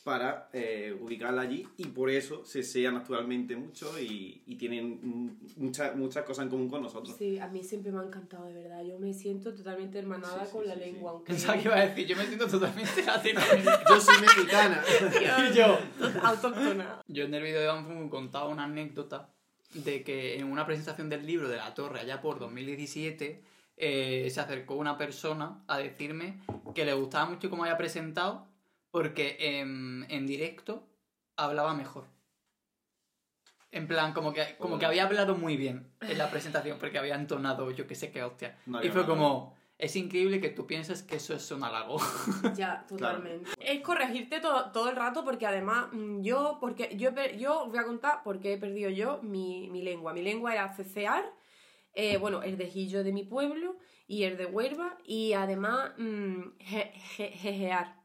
[0.04, 5.96] para eh, ubicarla allí y por eso se sean actualmente mucho y, y tienen muchas
[5.96, 7.16] muchas cosas en común con nosotros.
[7.18, 8.84] Sí, a mí siempre me ha encantado, de verdad.
[8.84, 10.86] Yo me siento totalmente hermanada Sí, sí, con la sí, sí.
[10.86, 11.12] lengua.
[11.12, 11.34] Aunque...
[11.34, 13.80] Pensaba que iba a decir, yo me siento totalmente latinoamericano.
[13.90, 14.84] Yo soy mexicana.
[15.52, 15.78] Y yo,
[16.24, 17.02] Autóctona.
[17.08, 19.30] Yo en el vídeo de Banfu contaba una anécdota
[19.74, 23.44] de que en una presentación del libro de la Torre, allá por 2017,
[23.78, 26.40] eh, se acercó una persona a decirme
[26.76, 28.51] que le gustaba mucho cómo había presentado
[28.92, 30.88] porque en, en directo
[31.38, 32.06] hablaba mejor.
[33.72, 37.16] En plan, como que, como que había hablado muy bien en la presentación porque había
[37.16, 38.58] entonado yo que sé qué hostia.
[38.66, 39.08] No y fue nada.
[39.08, 41.98] como, es increíble que tú pienses que eso es un halago.
[42.56, 43.50] Ya, totalmente.
[43.62, 47.80] Es corregirte todo, todo el rato porque además mm, yo, porque yo, yo os voy
[47.80, 50.12] a contar por qué he perdido yo mi, mi lengua.
[50.14, 51.24] Mi lengua era cecear,
[51.94, 56.42] eh, bueno, el de Gillo de mi pueblo y el de Huelva y además mm,
[56.60, 58.01] je- je- jejear.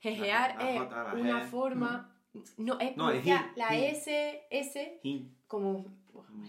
[0.00, 1.48] Jejear La- la es J, una G.
[1.48, 2.16] forma...
[2.58, 3.76] No, es No, es la.
[3.76, 5.84] S, S Y- como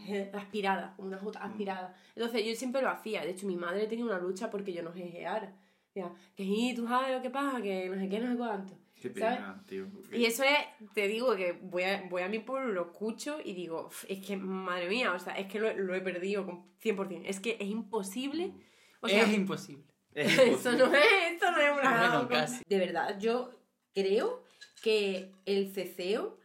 [0.05, 1.95] je- aspirada, como una J aspirada.
[2.15, 3.23] Entonces yo siempre lo hacía.
[3.25, 5.55] De hecho, mi madre tenía una lucha porque yo no jejeara.
[5.87, 8.77] Decía, que sí, tú sabes lo que pasa, que no sé qué, no sé cuánto.
[9.01, 9.37] Qué ¿Sabes?
[9.39, 9.87] pena, tío.
[10.13, 13.53] Y eso es, te digo que voy a, voy a mi pueblo, lo escucho y
[13.53, 16.63] digo, "Uf, es que, madre mía, o sea, es que lo, lo he perdido con
[16.79, 17.23] 100%.
[17.25, 18.53] Es que es imposible.
[19.01, 19.83] O sea, es imposible.
[20.13, 22.09] Es eso no es, esto no es una...
[22.09, 22.63] Bueno, casi.
[22.67, 23.51] De verdad, yo
[23.93, 24.43] creo
[24.81, 26.37] que el ceceo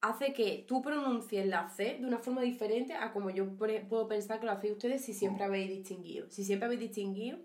[0.00, 4.40] hace que tú pronuncies la C de una forma diferente a como yo puedo pensar
[4.40, 6.30] que lo hacéis ustedes si siempre habéis distinguido.
[6.30, 7.38] Si siempre habéis distinguido,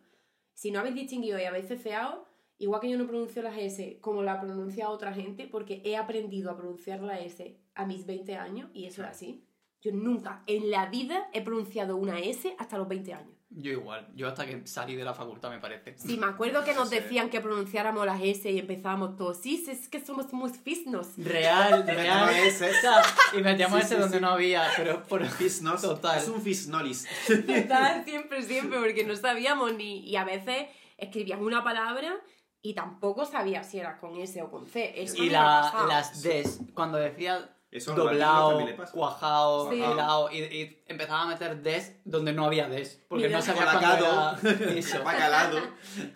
[0.53, 2.25] si no habéis distinguido y habéis ceceado,
[2.57, 6.49] igual que yo no pronuncio las S como la pronuncia otra gente, porque he aprendido
[6.49, 9.45] a pronunciar la S a mis 20 años y eso es así.
[9.81, 13.34] Yo nunca en la vida he pronunciado una S hasta los 20 años.
[13.49, 15.95] Yo igual, yo hasta que salí de la facultad me parece.
[15.97, 19.87] Sí, me acuerdo que nos decían que pronunciáramos las S y empezábamos todos, sí, es
[19.87, 21.09] que somos muy fisnos.
[21.17, 22.51] Real, real.
[22.51, 23.01] sea,
[23.37, 24.21] y metíamos Sí, ese sí, donde sí.
[24.21, 25.81] no había, pero por Fisnos.
[25.81, 26.17] Total.
[26.17, 27.07] Es un fisnolis.
[27.27, 29.99] Total, siempre, siempre, porque no sabíamos ni...
[30.07, 30.67] Y a veces
[30.97, 32.15] escribíamos una palabra
[32.61, 35.03] y tampoco sabía si era con S o con C.
[35.03, 38.91] Eso Y la, las Ds, cuando decía Eso doblado, también le pasa.
[38.93, 39.81] cuajado, Sí.
[39.81, 43.37] helado, y, y empezaba a meter Ds donde no había Ds, porque Mira.
[43.39, 45.03] no sabía cuándo era eso.
[45.03, 45.59] Bacalado.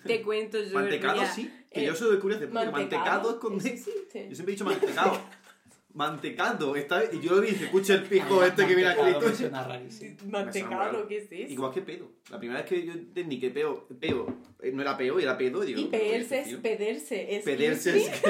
[0.06, 0.74] Te cuento yo.
[0.74, 1.54] Mantecado mira, sí.
[1.72, 2.42] Que eh, yo soy de curioso.
[2.52, 3.56] Mantecado, mantecado es con...
[3.56, 4.28] existe.
[4.30, 5.20] Yo siempre he dicho mantecado.
[5.92, 6.76] Mantecado.
[6.76, 10.18] Esta y yo lo dije, escucha el pijo este que viene Mantecado me suena rarísimo.
[10.28, 11.52] Mantecado, ¿qué es eso?
[11.52, 12.12] Igual que pedo.
[12.30, 14.28] La primera vez que yo entendí que peo, peo
[14.62, 15.62] eh, no era peo, era pedo.
[15.62, 17.42] Digo, Y ¿qué pedirse es pederse.
[17.44, 18.22] Pederse es.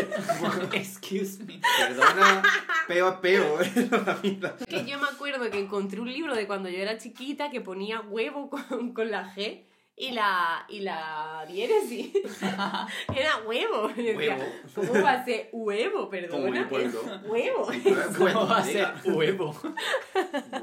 [0.73, 1.59] Excuse me.
[1.77, 2.43] Perdona,
[2.89, 3.59] peo es peo.
[4.05, 4.55] La vida.
[4.67, 8.01] que yo me acuerdo que encontré un libro de cuando yo era chiquita que ponía
[8.01, 9.63] huevo con, con la G
[9.95, 12.13] y la, y la diéresis.
[12.41, 13.89] Era huevo.
[13.89, 14.43] Decía, Huevo.
[14.73, 16.09] ¿Cómo va a ser huevo?
[16.09, 16.69] Perdona.
[17.25, 17.67] Huevo.
[18.17, 19.53] ¿Cómo va a ser huevo?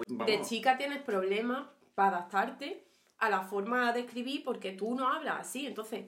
[0.09, 2.87] De chica tienes problemas para adaptarte
[3.19, 5.67] a la forma de escribir porque tú no hablas así.
[5.67, 6.07] Entonces,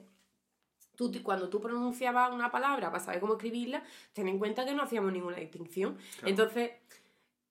[0.99, 3.81] tú, cuando tú pronunciabas una palabra para saber cómo escribirla,
[4.11, 5.95] ten en cuenta que no hacíamos ninguna distinción.
[5.95, 6.27] Claro.
[6.27, 6.71] Entonces,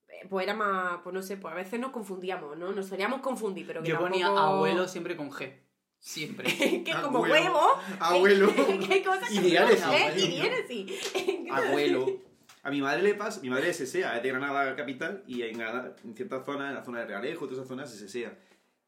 [0.08, 2.72] eh, pues era más, pues no sé, pues a veces nos confundíamos, ¿no?
[2.72, 5.52] Nos solíamos confundir, pero que Yo ponía abuelo siempre con G.
[5.98, 6.44] Siempre.
[6.84, 7.34] que como Abuelo.
[7.34, 7.60] huevo.
[7.98, 8.52] Abuelo.
[8.88, 9.34] ¿Qué cosa que.
[9.34, 11.12] Y diáresis.
[11.50, 12.06] Abuelo.
[12.64, 15.56] A mi madre le pasa, mi madre es SSEA, es de Granada capital y en
[15.56, 18.36] Granada, en ciertas zonas, en la zona de Realejo, esas zonas, es SSEA.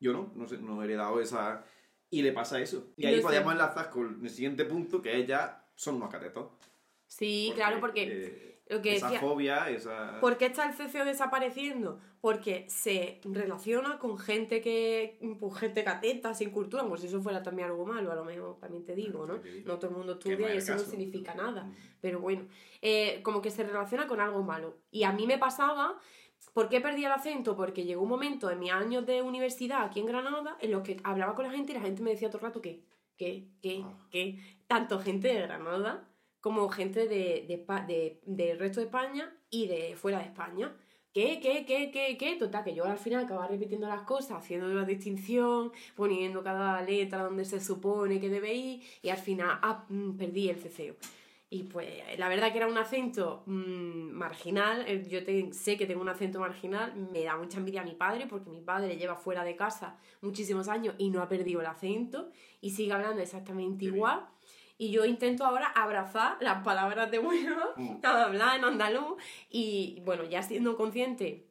[0.00, 1.64] Yo no, no, sé, no he heredado esa...
[2.10, 2.92] Y le pasa eso.
[2.96, 3.22] Y Yo ahí sé.
[3.22, 6.48] podríamos enlazar con el siguiente punto, que es ya, son unos catetos.
[7.06, 9.20] Sí, claro, porque eh, lo que esa decía...
[9.20, 10.20] fobia, esa...
[10.20, 12.00] ¿Por qué está el ceceo desapareciendo?
[12.20, 15.18] Porque se relaciona con gente que.
[15.40, 18.58] Pues gente cateta, sin cultura, como si eso fuera también algo malo, a lo mejor
[18.58, 19.40] también te digo, ¿no?
[19.64, 21.72] No todo el mundo estudia es y eso no significa nada.
[22.00, 22.46] Pero bueno,
[22.82, 24.76] eh, como que se relaciona con algo malo.
[24.90, 25.98] Y a mí me pasaba.
[26.52, 27.56] ¿Por qué perdí el acento?
[27.56, 30.96] Porque llegó un momento en mis años de universidad aquí en Granada en los que
[31.04, 32.82] hablaba con la gente y la gente me decía todo el rato que,
[33.16, 33.98] que, que, Ah.
[34.10, 36.08] que, tanto gente de Granada
[36.40, 40.74] como gente de, de, de- del resto de España y de fuera de España.
[41.12, 42.36] ¿Qué, qué, qué, qué, qué?
[42.36, 47.24] Total, que yo al final acababa repitiendo las cosas, haciendo la distinción, poniendo cada letra
[47.24, 50.94] donde se supone que debe ir y al final ah, mm, perdí el ceceo.
[51.52, 55.84] Y pues la verdad que era un acento mm, marginal, eh, yo te- sé que
[55.84, 59.16] tengo un acento marginal, me da mucha envidia a mi padre porque mi padre lleva
[59.16, 62.30] fuera de casa muchísimos años y no ha perdido el acento
[62.60, 64.24] y sigue hablando exactamente igual.
[64.78, 67.98] Y yo intento ahora abrazar las palabras de Huelva, Mm.
[68.06, 69.16] hablar en andaluz
[69.50, 71.49] y bueno, ya siendo consciente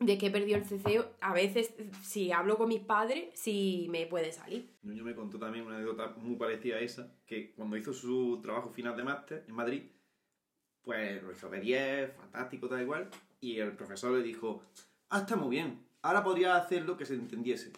[0.00, 1.72] de que he perdido el ceceo, a veces
[2.02, 4.68] si hablo con mis padres, sí me puede salir.
[4.82, 8.70] Nuño me contó también una anécdota muy parecida a esa, que cuando hizo su trabajo
[8.70, 9.82] final de máster en Madrid,
[10.82, 13.08] pues lo hizo de 10, fantástico, tal igual,
[13.40, 14.62] y el profesor le dijo,
[15.10, 17.72] ah, está muy bien, ahora podría hacerlo que se entendiese.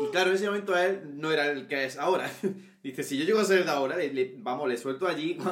[0.00, 2.28] Y claro, en ese momento él no era el que es ahora.
[2.82, 5.38] Dice, si yo llego a ser el de ahora, le- le- vamos, le suelto allí.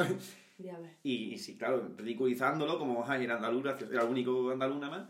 [1.04, 5.08] Y, y sí, claro, ridiculizándolo como, ay, era andaluz, era el único andaluz nada más.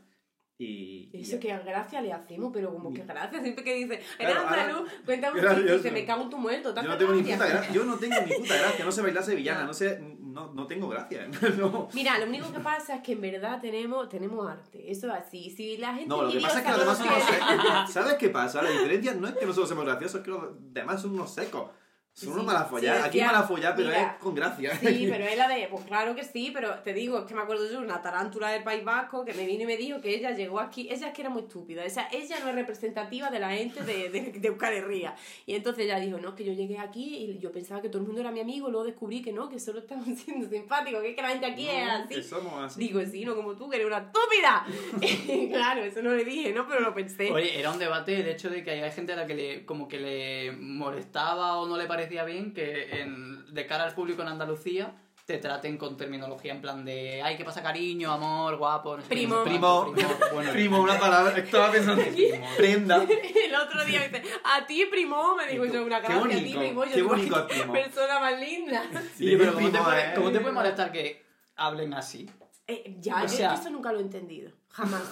[0.61, 1.41] Y, y Eso ya.
[1.41, 5.41] que gracia le hacemos, pero como que gracia, siempre que dice, Claro, era andaluz, cuéntame
[5.41, 7.73] un chiste, dice, me cago en tu muerto, ¿te Yo no tengo ni puta gracia.
[7.73, 8.85] Yo no tengo ni puta gracia.
[8.85, 9.65] No sé bailar sevillana.
[9.71, 9.99] No sé.
[10.21, 11.27] No, no tengo gracia.
[11.57, 11.89] No.
[11.95, 15.49] Mira, lo único que pasa es que en verdad tenemos, tenemos arte, eso es así.
[15.49, 17.91] Si la gente No, lo que pasa es que los demás unos secos.
[17.95, 18.63] ¿Sabes qué pasa?
[18.63, 20.43] La diferencia no es que nosotros somos graciosos, es que los
[20.75, 21.71] demás son unos secos.
[22.13, 22.81] Son unos.
[22.81, 24.77] Sí, Aquí malafollás, pero mira, es con gracia.
[24.77, 27.41] Sí, pero es la de, pues claro que sí, pero te digo, es que me
[27.43, 30.33] acuerdo yo, una tarántula del País Vasco que me vino y me dijo que ella
[30.33, 33.39] llegó aquí, ella es que era muy estúpida, o sea, ella no es representativa de
[33.39, 35.15] la gente de, de, de Euskal Herria.
[35.47, 38.01] Y entonces ella dijo, no, es que yo llegué aquí y yo pensaba que todo
[38.03, 41.11] el mundo era mi amigo, luego descubrí que no, que solo estaban siendo simpáticos, que
[41.11, 42.15] es que la gente aquí es No, así.
[42.17, 42.81] que somos así.
[42.81, 44.67] Digo, sí, no como tú, que eres una estúpida.
[45.51, 46.67] Claro, eso no le dije, ¿no?
[46.67, 47.31] Pero lo pensé.
[47.31, 49.89] Oye, era un debate el hecho de que hay gente a la que le, como
[49.89, 54.29] que le molestaba o no le parecía bien que en, de cara al público en
[54.29, 54.95] Andalucía
[55.27, 58.97] te traten con terminología en plan de ay, ¿qué pasa cariño, amor, guapo?
[58.97, 59.45] No sé Primo.
[59.45, 59.95] Primo.
[60.35, 61.37] bueno, Primo, una palabra.
[61.39, 62.03] Estaba pensando.
[62.13, 62.47] primo.
[62.57, 62.97] Prenda.
[63.45, 66.43] El otro día me dice, a ti, primo, me tú, yo, una qué gracia, a
[66.43, 66.85] ti, primo.
[66.85, 67.73] Yo qué digo, bonito "Qué es primo".
[67.73, 68.83] Persona más linda.
[69.17, 70.13] Sí, pero ¿cómo te, puede, eh.
[70.17, 71.23] cómo te puede molestar que
[71.57, 72.29] hablen así?
[72.67, 74.51] Eh, ya, O yo sea- eso nunca lo he entendido.
[74.73, 75.03] Jamás.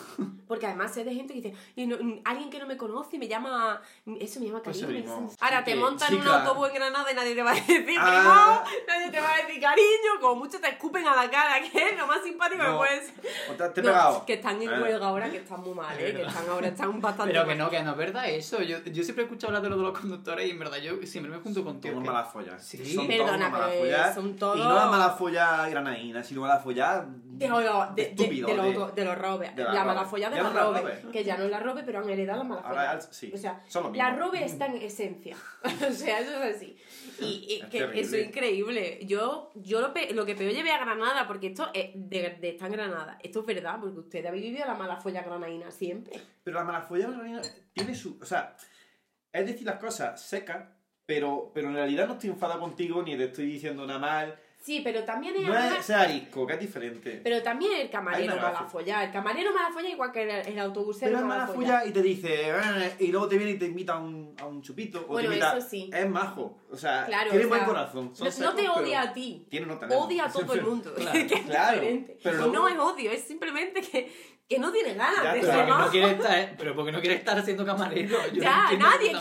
[0.47, 3.19] Porque además sé de gente que dice, y no- alguien que no me conoce y
[3.19, 3.83] me llama,
[4.21, 5.01] eso me llama Pues cariño.
[5.01, 7.85] eso- Ahora te Que, montan un autobús en Granada y nadie te va a decir
[7.99, 8.65] Ah.
[8.87, 11.99] nadie te va a decir cariño, como mucho te escupen a la cara, que es
[11.99, 12.79] lo más simpático que No.
[12.79, 13.15] puede ser.
[13.51, 14.27] O te, te he No, pegado.
[14.27, 14.81] que están en Eh.
[14.81, 16.15] huelga ahora, que están muy mal, ¿eh?
[16.15, 17.59] que están ahora están bastante Pero que mal.
[17.59, 18.63] no, que no es verdad eso.
[18.63, 20.95] Yo, yo siempre he escuchado hablar de lo de los conductores y en verdad yo
[21.05, 22.07] siempre me junto con Todos todos.
[22.07, 22.65] malas follas.
[22.65, 22.95] Sí.
[22.95, 24.15] Son Perdona, todos malas pero follas.
[24.15, 27.05] son todos- Y no las malas follas granaínas, sino malas follas.
[27.39, 27.65] De, lo- de,
[28.17, 31.03] de, los, de- de la, la mala folla de Ya los no la robe.
[31.13, 33.01] Que ya no es la robe, pero han heredado la mala Ahora, folla.
[33.13, 33.31] sí.
[33.35, 33.63] O sea,
[33.95, 35.37] la robe está en esencia.
[35.65, 36.77] o sea, eso es así.
[37.21, 38.01] Y, y Es que terrible.
[38.01, 38.99] eso es increíble.
[39.07, 42.49] Yo, yo lo, pe- lo que peor llevé a Granada, porque esto es de, de
[42.51, 43.19] estar en Granada.
[43.23, 46.21] Esto es verdad, porque ustedes habéis vivido la mala folla granaína siempre.
[46.45, 47.43] Pero la mala folla granaína
[47.73, 48.19] tiene su.
[48.21, 48.55] O sea,
[49.33, 50.67] es decir las cosas secas,
[51.07, 54.39] pero, pero en realidad no estoy enfadado contigo ni te estoy diciendo nada mal.
[54.61, 55.43] Sí, pero también es.
[55.47, 57.21] No es ser arisco, que es diferente.
[57.23, 59.05] Pero también el camarero mala folla.
[59.05, 61.87] El camarero mala folla igual que el, el autobusero Pero es mala folla.
[61.87, 64.61] y te dice, "Eh", y luego te viene y te invita a un, a un
[64.61, 65.01] chupito.
[65.03, 65.91] O Bueno, te invita, eso sí.
[65.95, 66.59] Es majo.
[66.71, 68.15] O sea, Claro, tiene o buen sea, corazón.
[68.15, 69.47] Son No, no secos, te odia a ti.
[69.49, 69.75] Tiene no.
[69.75, 70.93] Odia a todo el mundo.
[70.97, 71.81] Claro, que es claro.
[72.23, 74.13] Pero luego- no es odio, es simplemente que,
[74.49, 77.01] que no tiene ganas Ya, de pero ser Porque no quiere estar, pero porque no
[77.01, 78.19] quiere estar siendo camarero.
[78.33, 79.13] Yo Ya, entiendo nadie.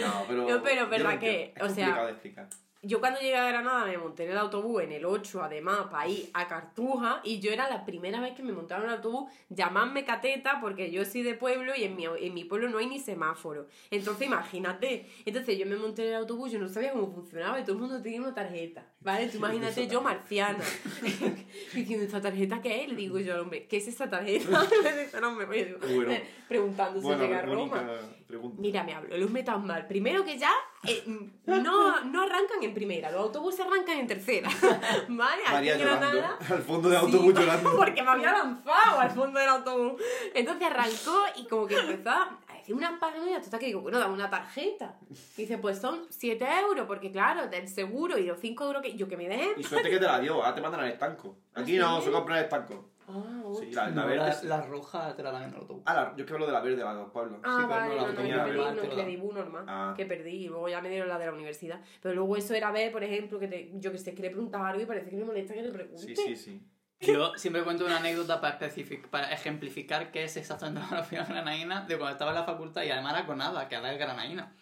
[0.00, 0.48] No, pero.
[0.48, 1.64] No, pero verdad que, entiendo.
[1.64, 2.46] o Es sea.
[2.86, 6.06] Yo cuando llegué a Granada me monté en el autobús en el 8, además, para
[6.06, 9.28] ir a Cartuja, y yo era la primera vez que me montaba en el autobús,
[9.48, 12.86] llamadme cateta, porque yo soy de pueblo y en mi, en mi pueblo no hay
[12.86, 13.66] ni semáforo.
[13.90, 15.04] Entonces, imagínate.
[15.24, 17.80] Entonces, yo me monté en el autobús, yo no sabía cómo funcionaba y todo el
[17.80, 19.26] mundo tenía una tarjeta, ¿vale?
[19.30, 20.62] Tú imagínate yo, marciana,
[21.74, 22.88] diciendo, ¿esta tarjeta qué es?
[22.90, 24.46] Le digo yo al hombre, ¿qué es esta tarjeta?
[24.84, 26.14] Me dice, no, me voy digo, Bueno.
[26.46, 27.90] preguntando si Bueno, llega a Roma.
[28.26, 28.56] Pregunta.
[28.60, 29.86] Mira, me hablo, los metas mal.
[29.86, 30.50] Primero que ya
[30.86, 31.02] eh,
[31.46, 34.48] no, no arrancan en primera, los autobuses arrancan en tercera.
[35.08, 35.42] ¿Vale?
[35.44, 36.06] Aquí María en llorando.
[36.10, 36.38] Granada.
[36.50, 37.72] Al fondo del Sí, autobús llorando.
[37.76, 40.02] Porque me había lanzado al fondo del autobús.
[40.34, 43.42] Entonces arrancó y como que empezó a decir unas paranoias.
[43.44, 44.98] Total que digo, bueno, dame una tarjeta.
[45.36, 48.96] Y dice, pues son 7 euros, porque claro, del seguro y los 5 euros que
[48.96, 49.50] yo que me den.
[49.56, 51.36] Y suerte que te la dio, ahora te mandan al estanco.
[51.54, 52.06] Aquí ¿Ah, no, sí?
[52.06, 52.90] se compra el estanco.
[53.08, 54.16] Ah, Sí, la, la No, verde.
[54.26, 54.46] la, sí.
[54.48, 55.82] la roja te la dan en el autobús.
[55.86, 57.40] Ah, la- yo es que hablo de la verde, la de los pueblos.
[57.44, 59.04] Ah, pero vale, no la no, no, autonomía yo normal no, que.
[59.06, 59.94] Dibu normal, Ah.
[59.96, 61.80] que perdí y luego ya me dieron la de la universidad.
[62.02, 64.60] Pero luego eso era ver, por ejemplo, que te, yo que sé, que le preguntas
[64.60, 65.98] algo y parece que me molesta que le pregunte.
[65.98, 66.62] Sí, sí, sí.
[66.98, 70.80] Yo siempre cuento una anécdota para, especific- para ejemplificar qué es exactamente
[71.12, 73.92] la granaína de cuando estaba en la facultad y además era con nada, que ahora
[73.92, 74.54] es granaína.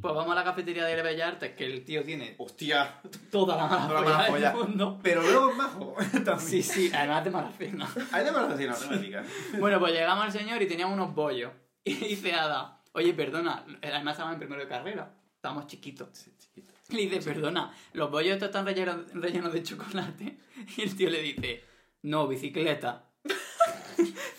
[0.00, 3.00] Pues vamos a la cafetería de Bellas Artes, que el tío tiene Hostia.
[3.30, 5.00] toda la mala Toda la mala folla del mundo.
[5.02, 5.94] Pero luego es majo.
[6.24, 6.38] También.
[6.40, 7.88] Sí, sí, además de mala fina.
[8.10, 9.26] Hay de malas así, no, me digas.
[9.58, 11.52] Bueno, pues llegamos al señor y teníamos unos bollos.
[11.84, 15.14] Y dice Ada, oye, perdona, además estaba en primero de carrera.
[15.34, 16.08] Estábamos chiquitos.
[16.12, 16.72] Sí, chiquito.
[16.88, 20.38] Y le dice, perdona, los bollos estos están rellenos, rellenos de chocolate.
[20.76, 21.64] Y el tío le dice,
[22.02, 23.08] no, bicicleta.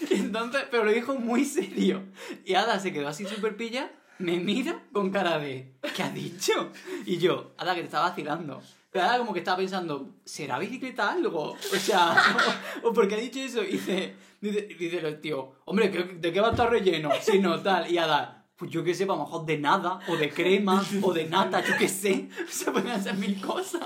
[0.09, 2.03] entonces, pero lo dijo muy serio.
[2.45, 3.91] Y Ada se quedó así súper pilla,
[4.23, 6.71] me mira con cara de, ¿qué ha dicho?
[7.05, 8.61] Y yo, Ada, que te estaba vacilando.
[8.91, 11.51] Pero Ada como que estaba pensando, ¿será bicicleta algo?
[11.51, 12.15] O sea,
[12.83, 13.63] o, o ¿por qué ha dicho eso?
[13.63, 17.09] Y dice, dice, dice el tío, hombre, ¿qué- ¿de qué va a estar relleno?
[17.21, 17.89] Si no, tal.
[17.91, 21.11] Y Ada, pues yo qué sé, a lo mejor de nada, o de crema, o
[21.13, 22.29] de nata, yo qué sé.
[22.49, 23.81] Se pueden hacer mil cosas.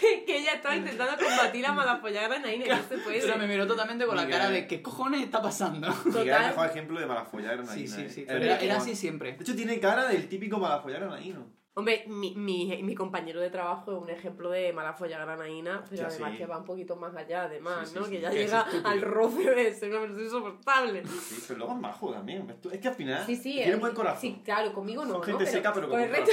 [0.26, 3.20] que ella estaba intentando combatir la mala follada Naina y no se puede.
[3.20, 5.88] Pero me miró totalmente con la cara de ¿qué cojones está pasando?
[5.88, 6.46] Miguel es el Total.
[6.50, 7.96] mejor ejemplo de malafollar Sí, granadino.
[7.96, 8.08] sí, ¿eh?
[8.10, 8.24] sí.
[8.28, 9.32] El era, era así siempre.
[9.32, 11.54] De hecho, tiene cara del típico malafollar granadino.
[11.78, 16.06] Hombre, mi, mi, mi compañero de trabajo es un ejemplo de mala folla granaína, pero
[16.06, 16.38] Hostia, además sí.
[16.38, 18.04] que va un poquito más allá, además, Sí, sí, ¿no?
[18.06, 18.10] sí.
[18.12, 21.06] Que ya Que llega al roce de ser una persona insoportable.
[21.06, 22.56] Sí, pero luego es majo también.
[22.72, 24.20] Es que al final Sí, sí, tiene él- buen corazón.
[24.22, 26.32] Sí, claro, conmigo no, Son gente Pero seca, pero con con el resto.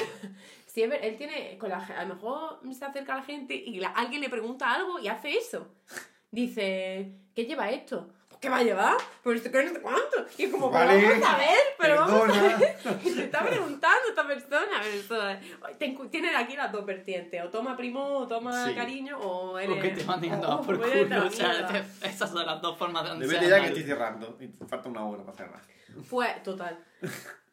[0.76, 1.58] Es ver- él tiene.
[1.58, 4.74] Con la, a lo mejor se acerca a la gente y la- alguien le pregunta
[4.74, 5.68] algo y hace eso.
[6.32, 8.08] Dice, ¿qué lleva esto?
[8.28, 8.98] Pues, ¿Qué va a llevar?
[9.22, 10.26] Pues esto que no sé cuánto.
[10.38, 12.58] Y es como, pues Vale, vamos a ver, pero vamos a perdona.
[12.58, 12.78] ver.
[13.06, 14.82] Y te está preguntando esta persona.
[14.84, 17.42] esto- ten- Tienen aquí las dos vertientes.
[17.44, 18.74] O toma primo, o toma Sí.
[18.74, 19.78] cariño, o eres.
[19.78, 21.28] O que te van llegando o- a por culo.
[21.28, 24.38] O sea, esas son las dos formas de sea ya que estoy cerrando.
[24.42, 25.62] Y falta una hora para cerrar.
[26.10, 26.78] Pues, total.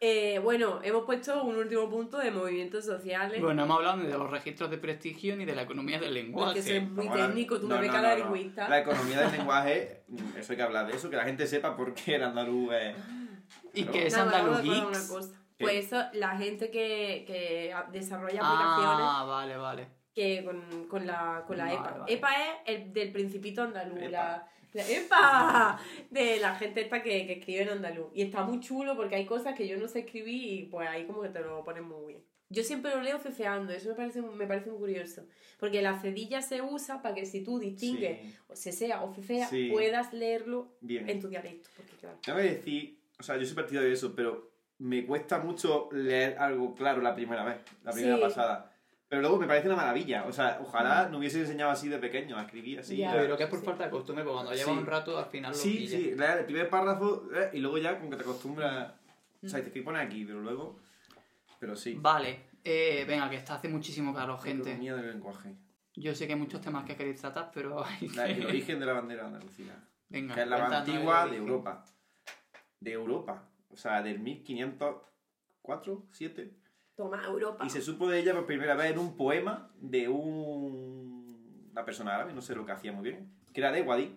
[0.03, 3.39] Eh, bueno, hemos puesto un último punto de movimientos sociales.
[3.41, 6.15] Bueno, no hemos hablado ni de los registros de prestigio ni de la economía del
[6.15, 6.55] lenguaje.
[6.55, 8.69] Porque soy muy Ahora- técnico, tú no, me ves no, cara de lingüista.
[8.69, 11.77] La economía del lenguaje, mm, eso hay que hablar de eso, que la gente sepa
[11.77, 12.97] por qué el andaluz es...
[13.75, 15.11] Y Pero- que es Nada, me acabo de andaluz acordar una Geeks.
[15.11, 15.35] cosa.
[15.59, 15.65] ¿Qué?
[15.65, 19.89] Pues eso, la gente que, que desarrolla aplicaciones Ah, vale, vale.
[20.15, 21.91] que con, con la, con la Vale, EPA.
[21.99, 22.13] vale.
[22.15, 22.31] EPA
[22.65, 23.99] es el del principito andaluz.
[23.99, 24.11] Epa.
[24.11, 28.09] La, la EPA de la gente esta que, que escribe en andaluz.
[28.15, 31.05] Y está muy chulo porque hay cosas que yo no sé escribir y pues ahí
[31.07, 32.25] como que te lo ponen muy bien.
[32.53, 35.25] Yo siempre lo leo ceceando, eso me parece, me parece muy curioso.
[35.61, 39.15] Porque la cedilla se usa para que si tú distingues, Sí, o se sea o
[39.15, 39.69] cecea, Sí.
[39.71, 41.09] puedas leerlo bien.
[41.09, 41.69] en tu dialecto.
[41.77, 42.19] Porque claro.
[42.25, 46.39] Tengo que decir, o sea, yo soy partidario de eso, pero me cuesta mucho leer
[46.39, 48.23] algo claro la primera vez, la primera Sí.
[48.23, 48.70] pasada.
[49.11, 50.25] Pero luego me parece una maravilla.
[50.27, 52.97] O sea, ojalá no hubiese enseñado así de pequeño, a escribir así.
[52.99, 53.11] Ya.
[53.11, 53.67] a- Pero que es por Sí.
[53.67, 54.59] falta de costumbre, porque cuando Sí.
[54.59, 55.99] lleva un rato al final lo Sí, pilla.
[55.99, 58.93] sí, el primer párrafo eh, y luego ya como que te acostumbras.
[59.43, 60.79] O sea, te que poner aquí, pero luego.
[61.59, 61.99] Pero sí.
[62.01, 64.69] Vale, eh, venga, que está hace muchísimo claro, gente.
[64.71, 65.57] Economía del lenguaje.
[65.97, 67.85] Yo sé que hay muchos temas que queréis tratar, pero
[68.15, 69.75] La- el origen de la bandera de Andalucía.
[70.09, 71.37] Venga, que es la antigua de.
[71.37, 71.85] Europa.
[72.79, 73.43] De Europa.
[73.71, 76.53] O sea, del 1504, 7.
[77.01, 77.65] Toma, Europa.
[77.65, 81.67] Y se supo de ella por primera vez en un poema de un...
[81.73, 84.15] una persona árabe, no sé lo que hacía muy bien, que era de Wadi.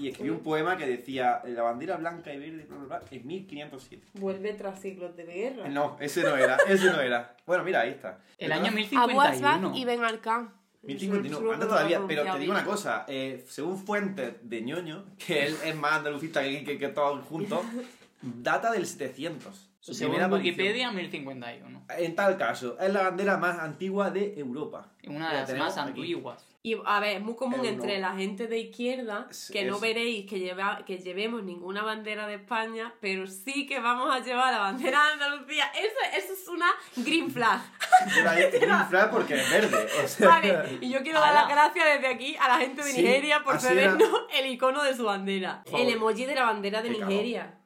[0.00, 3.24] Y escribió un poema que decía la bandera blanca y verde bla, bla, bla, en
[3.24, 4.08] 1507.
[4.14, 5.68] Vuelve tras siglos de guerra.
[5.68, 7.36] No, ese no era, ese no era.
[7.46, 8.18] Bueno, mira, ahí está.
[8.36, 9.20] El año Abu 1051.
[9.22, 10.52] Asbak y Ben Alcán.
[10.82, 15.56] 1051, anda todavía, pero te digo una cosa, eh, según fuentes de ñoño, que él
[15.64, 17.60] es más andalucista que, que, que todos juntos,
[18.22, 19.64] data del 700.
[19.80, 20.54] Su Según primera aparición.
[20.56, 21.84] Wikipedia, 1051.
[21.98, 24.88] En tal caso, es la bandera más antigua de Europa.
[25.06, 25.88] Una de La las más aquí.
[26.00, 26.44] antiguas.
[26.60, 28.08] Y a ver, es muy común Es entre uno.
[28.08, 32.34] la gente de izquierda Es- que no veréis que, lleva, que llevemos ninguna bandera de
[32.34, 35.66] España, pero sí que vamos a llevar la bandera de Andalucía.
[35.72, 36.66] Eso, eso es una
[36.96, 37.60] green flag.
[38.60, 39.86] Green flag porque es verde.
[40.04, 42.90] O sea, Vale, y yo quiero dar las gracias desde aquí a la gente de
[42.92, 43.60] Sí, Nigeria por era.
[43.60, 45.62] cedernos el icono de su bandera.
[45.62, 45.86] Por favor.
[45.86, 47.57] El emoji de la bandera de Qué cabrón.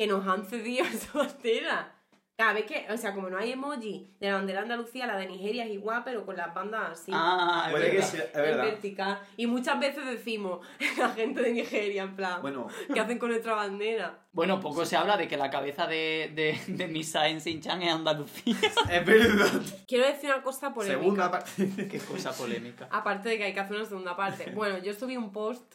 [0.00, 1.94] Que nos han cedido esa bandera.
[2.38, 5.18] Cada vez que, o sea, como no hay emoji de la bandera de Andalucía, la
[5.18, 7.12] de Nigeria es igual, pero con las bandas así.
[7.14, 8.08] Ah, es Puede que verdad.
[8.10, 8.64] sea, es en verdad.
[8.64, 9.20] vertical.
[9.36, 13.54] Y muchas veces decimos, la gente de Nigeria, en plan, Bueno, ¿qué hacen con nuestra
[13.56, 14.20] bandera?
[14.32, 17.92] Bueno, poco se habla de que la cabeza de, de, de Misa en Sinchan es
[17.92, 18.56] Andalucía.
[18.90, 19.60] es verdad.
[19.86, 20.98] Quiero decir una cosa polémica.
[20.98, 21.88] Segunda parte.
[21.90, 22.88] Qué cosa polémica.
[22.90, 24.50] Aparte de que hay que hacer una segunda parte.
[24.52, 25.74] Bueno, yo subí un post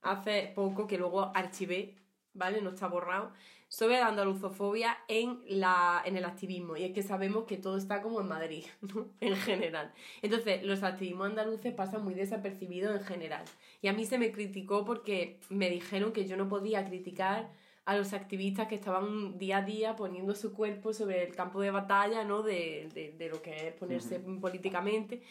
[0.00, 1.94] hace poco que luego archivé,
[2.32, 2.62] ¿vale?
[2.62, 3.32] No está borrado.
[3.68, 6.76] Sobre la andaluzofobia en, la, en el activismo.
[6.76, 9.08] Y es que sabemos que todo está como en Madrid, ¿no?
[9.20, 9.92] En general.
[10.22, 13.44] Entonces, los activismos andaluces pasan muy desapercibidos en general.
[13.82, 17.50] Y a mí se me criticó porque me dijeron que yo no podía criticar
[17.84, 21.70] a los activistas que estaban día a día poniendo su cuerpo sobre el campo de
[21.70, 22.42] batalla, ¿no?
[22.42, 25.22] De, de, de lo que es ponerse políticamente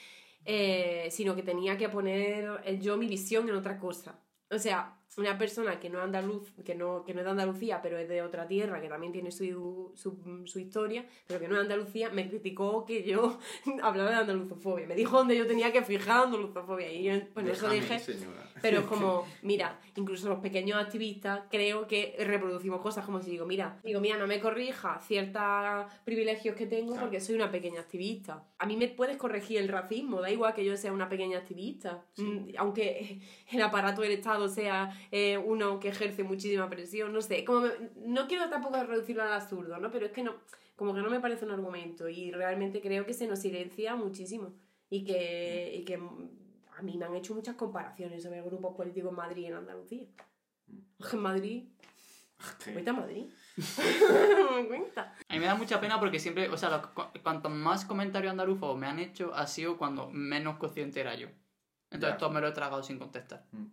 [0.45, 4.19] eh, sino que tenía que poner eh, yo mi visión en otra cosa.
[4.51, 7.82] O sea, una persona que no es andaluz, que no, que no es de Andalucía,
[7.82, 11.53] pero es de otra tierra, que también tiene su, su, su historia, pero que no
[11.55, 13.39] es de Andalucía, me criticó que yo
[13.82, 14.88] hablaba de andaluzofobia.
[14.88, 16.91] Me dijo dónde yo tenía que fijar andaluzofobia.
[16.91, 17.99] Y yo, eso Déjame, dije.
[17.99, 18.43] señora.
[18.61, 23.45] Pero es como, mira, incluso los pequeños activistas creo que reproducimos cosas como si digo,
[23.45, 25.41] mira, digo, mira, no me corrija ciertos
[26.03, 28.43] privilegios que tengo porque soy una pequeña activista.
[28.57, 32.03] A mí me puedes corregir el racismo, da igual que yo sea una pequeña activista.
[32.18, 33.20] Mm, Aunque
[33.51, 37.72] el aparato del Estado sea eh, uno que ejerce muchísima presión, no sé, como me-
[37.97, 39.91] no quiero tampoco reducirlo al absurdo, ¿no?
[39.91, 40.36] Pero es que no,
[40.76, 44.53] como que no me parece un argumento y realmente creo que se nos silencia muchísimo
[44.89, 49.16] y que, y que a mí me han hecho muchas comparaciones sobre grupos políticos en
[49.16, 50.06] Madrid y en Andalucía.
[51.14, 51.64] En Madrid,
[52.76, 53.26] vete a Madrid.
[55.30, 58.32] A mí me da mucha pena porque siempre, o sea, lo- cu- cuanto más comentarios
[58.32, 61.28] andaluzos me han hecho, ha sido cuando menos consciente era yo.
[61.91, 63.45] Entonces todo me lo he tragado sin contestar.
[63.51, 63.66] Mm.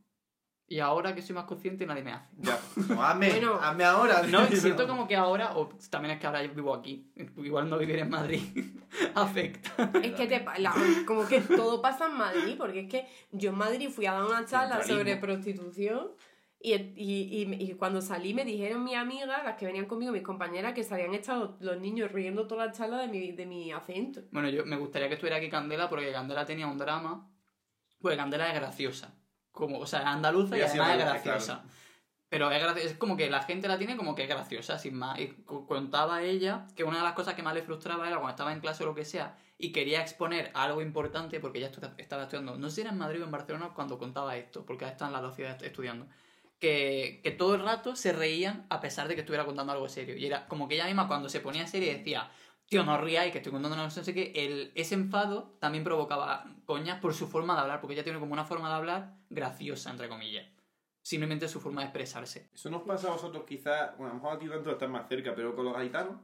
[0.68, 2.30] Y ahora que soy más consciente, nadie me hace.
[2.38, 2.58] Ya,
[2.88, 3.54] no, hazme, Bueno.
[3.60, 4.22] hazme ahora.
[4.22, 7.76] No, siento como que ahora, o también es que ahora yo vivo aquí, igual no
[7.76, 8.40] vivir en Madrid
[9.14, 9.90] afecta.
[10.02, 10.74] Es que te, la-
[11.06, 14.24] como que todo pasa en Madrid, porque es que yo en Madrid fui a dar
[14.24, 16.12] una charla sobre prostitución
[16.58, 20.22] y, y, y, y cuando salí me dijeron mis amigas, las que venían conmigo, mis
[20.22, 23.72] compañeras, que se habían estado los niños riendo toda la charla de mi, de mi
[23.72, 24.22] acento.
[24.30, 27.28] Bueno, yo me gustaría que estuviera aquí Candela porque Candela tenía un drama.
[28.00, 29.14] Pues Candela es graciosa.
[29.52, 31.64] Como, o sea, es andaluza y sí además es graciosa.
[32.28, 35.18] Pero es, es como que la gente la tiene como que es graciosa, sin más.
[35.20, 38.52] Y contaba ella que una de las cosas que más le frustraba era cuando estaba
[38.52, 42.58] en clase o lo que sea y quería exponer algo importante porque ella estaba estudiando,
[42.58, 45.12] no sé si era en Madrid o en Barcelona cuando contaba esto, porque están en
[45.12, 46.08] las dos ciudades estudiando.
[46.58, 50.16] Que, que todo el rato se reían a pesar de que estuviera contando algo serio.
[50.16, 52.28] Y era como que ella misma cuando se ponía seria decía,
[52.66, 55.84] tío, no ríais, que estoy contando una cosa, no sé qué, el, ese enfado también
[55.84, 59.16] provocaba coñas por su forma de hablar, porque ella tiene como una forma de hablar
[59.30, 60.46] graciosa, entre comillas.
[61.02, 62.48] Simplemente su forma de expresarse.
[62.54, 65.08] Eso nos pasa a vosotros quizás, bueno, a lo mejor a ti tanto estás más
[65.08, 66.20] cerca, pero con los gaditanos,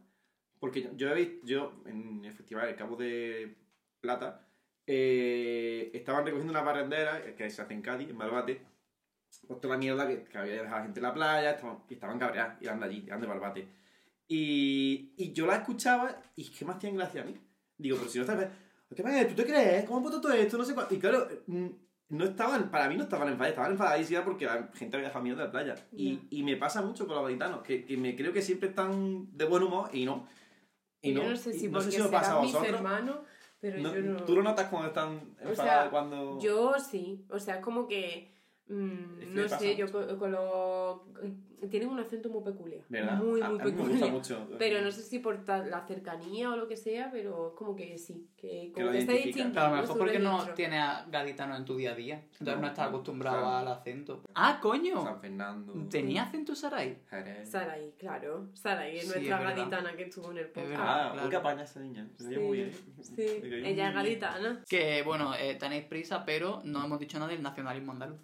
[0.61, 3.57] porque yo, yo he visto, yo en el festival El Cabo de
[4.01, 4.47] Plata,
[4.86, 8.62] eh, estaban recogiendo una barrendera que se hace en Cádiz, en Barbate,
[9.47, 11.95] por toda la mierda que, que había dejado la gente en la playa, estaban, y
[11.95, 13.68] estaban cabreadas, y eran de allí, eran de Barbate.
[14.29, 17.35] Y, y yo la escuchaba, y es que más tienen gracia a mí.
[17.79, 18.49] Digo, pero si no estás...
[18.95, 19.26] ¿Qué pasa?
[19.26, 19.85] ¿Tú te crees?
[19.85, 20.57] ¿Cómo puesto todo esto?
[20.59, 20.95] No sé cuánto.
[20.95, 21.66] Y claro, mm,
[22.11, 25.41] no estaban, para mí no estaban enfadadas, estaban enfadadísimas porque la gente había dejado mierda
[25.43, 25.74] de la playa.
[25.93, 26.22] Y, Ya.
[26.31, 29.45] y me pasa mucho con los gaditanos, que, que me creo que siempre están de
[29.45, 30.26] buen humor y no.
[31.03, 32.66] Y yo no, no sé si y porque os pasa a vosotros.
[32.74, 33.18] hermanos,
[33.61, 34.16] pero No- yo no...
[34.24, 35.09] ¿Tú lo notas cuando están
[35.45, 36.39] O enfadadas sea, cuando...?
[36.41, 38.33] Yo sí, o sea, es como que.
[38.68, 40.07] mm, que no sé, yo mucho.
[40.09, 41.01] con, con los.
[41.71, 42.83] Tienen un acento muy peculiar.
[42.89, 43.17] ¿Verdad?
[43.17, 44.11] Muy, A- muy a mí me gusta peculiar.
[44.13, 44.49] mucho.
[44.59, 47.99] Pero no sé si por la cercanía o lo que sea, pero es como que
[47.99, 49.61] sí, que Que como lo que, está distinto.
[49.61, 52.17] A lo mejor porque no tienes a gaditano en tu día a día.
[52.33, 53.57] Entonces no, No, estás acostumbrado claro.
[53.57, 54.23] al acento.
[54.35, 55.03] ¡Ah, coño!
[55.03, 57.03] San Fernando, ¿Tenía acento Saray?
[57.09, 57.51] Jerez.
[57.51, 58.49] Sarai, claro.
[58.55, 60.73] Sarai es Sí, nuestra es gaditana que estuvo en el podcast.
[60.77, 61.25] Ah, claro.
[61.25, 62.09] uy, qué apaña esa niña.
[62.19, 62.73] Sí, muy bien.
[63.01, 63.13] sí.
[63.41, 64.63] Muy Ella es gaditana.
[64.69, 68.19] Que bueno, eh, tenéis prisa, pero no hemos dicho nada del nacionalismo andaluz.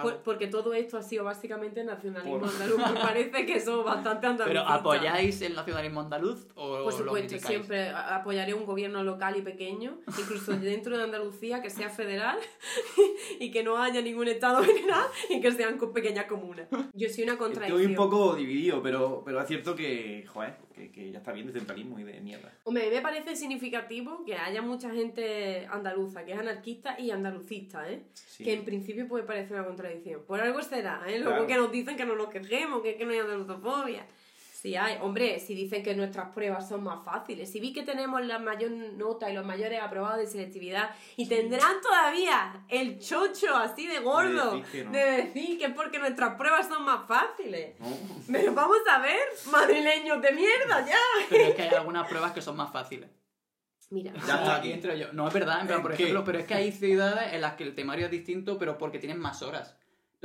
[0.00, 2.78] Por- porque todo esto ha sido básicamente nacionalismo Por- andaluz.
[2.78, 4.64] Me parece que somos bastante andalucistas.
[4.64, 7.44] ¿Pero apoyáis el nacionalismo andaluz o Por lo supuesto, criticáis?
[7.46, 12.38] siempre apoyaré un gobierno local y pequeño, incluso dentro de Andalucía, que sea federal
[13.40, 16.68] y que no haya ningún estado general y que sean pequeñas comunas.
[16.94, 17.80] Yo soy una contradicción.
[17.80, 21.46] Estoy un poco dividido, pero, pero es cierto que, joder, que, que ya está bien
[21.46, 22.52] de centralismo y de mierda.
[22.64, 27.10] Hombre, a mí me parece significativo que haya mucha gente andaluza que es anarquista y
[27.10, 28.02] andalucista, ¿eh?
[28.14, 28.44] Sí.
[28.44, 30.22] Que en principio puede parecer una contradicción.
[30.26, 31.18] Por algo será, ¿eh?
[31.18, 31.46] Luego Claro.
[31.46, 34.06] que nos dicen que no nos quejemos, que, que no hay andaluzofobia.
[34.62, 34.96] Sí hay.
[35.00, 37.50] Hombre, si dicen que nuestras pruebas son más fáciles.
[37.50, 41.80] Si vi que tenemos la mayor nota y los mayores aprobados de selectividad y tendrán
[41.80, 44.92] todavía el chocho así de gordo De decir que no.
[44.92, 47.74] de decir que es porque nuestras pruebas son más fáciles.
[47.80, 47.88] ¿No?
[48.32, 49.18] Pero vamos a ver,
[49.50, 50.96] madrileños de mierda, ya.
[51.28, 53.10] Pero es que hay algunas pruebas que son más fáciles.
[53.90, 55.12] Mira, Ya está aquí entro yo.
[55.12, 56.04] No es verdad, en plan, ¿En por qué?
[56.04, 59.00] ejemplo, pero es que hay ciudades en las que el temario es distinto, pero porque
[59.00, 59.76] tienen más horas.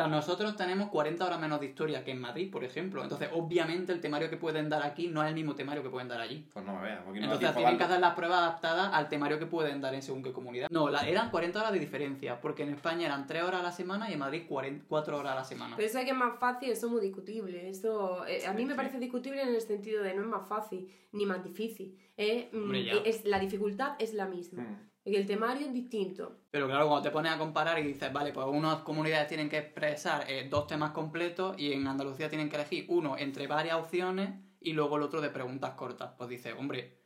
[0.08, 3.02] Nosotros tenemos 40 horas menos de historia que en Madrid, por ejemplo.
[3.02, 6.08] Entonces, obviamente, el temario que pueden dar aquí no es el mismo temario que pueden
[6.08, 6.46] dar allí.
[6.54, 9.40] Pues no me veas, porque no Entonces, tienen que hacer las pruebas adaptadas al temario
[9.40, 10.68] que pueden dar en según qué comunidad.
[10.70, 13.72] No, la- eran 40 horas de diferencia, porque en España eran 3 horas a la
[13.72, 15.76] semana y en Madrid 40 4 horas a la semana.
[15.76, 17.68] Pero eso que es más fácil, eso es muy discutible.
[17.70, 20.92] Eso, eh, a mí me parece discutible en el sentido de no es más fácil
[21.12, 21.98] ni más difícil.
[22.18, 22.94] Mm, Hombre, ya.
[23.06, 24.62] es, la dificultad es la misma.
[24.64, 24.90] Mm.
[25.08, 26.36] Y el temario es distinto.
[26.52, 29.58] Pero claro, cuando te pones a comparar y dices, vale, pues unas comunidades tienen que
[29.58, 34.32] expresar eh, dos temas completos y en Andalucía tienen que elegir uno entre varias opciones
[34.60, 36.12] y luego el otro de preguntas cortas.
[36.18, 36.98] Pues dices, hombre,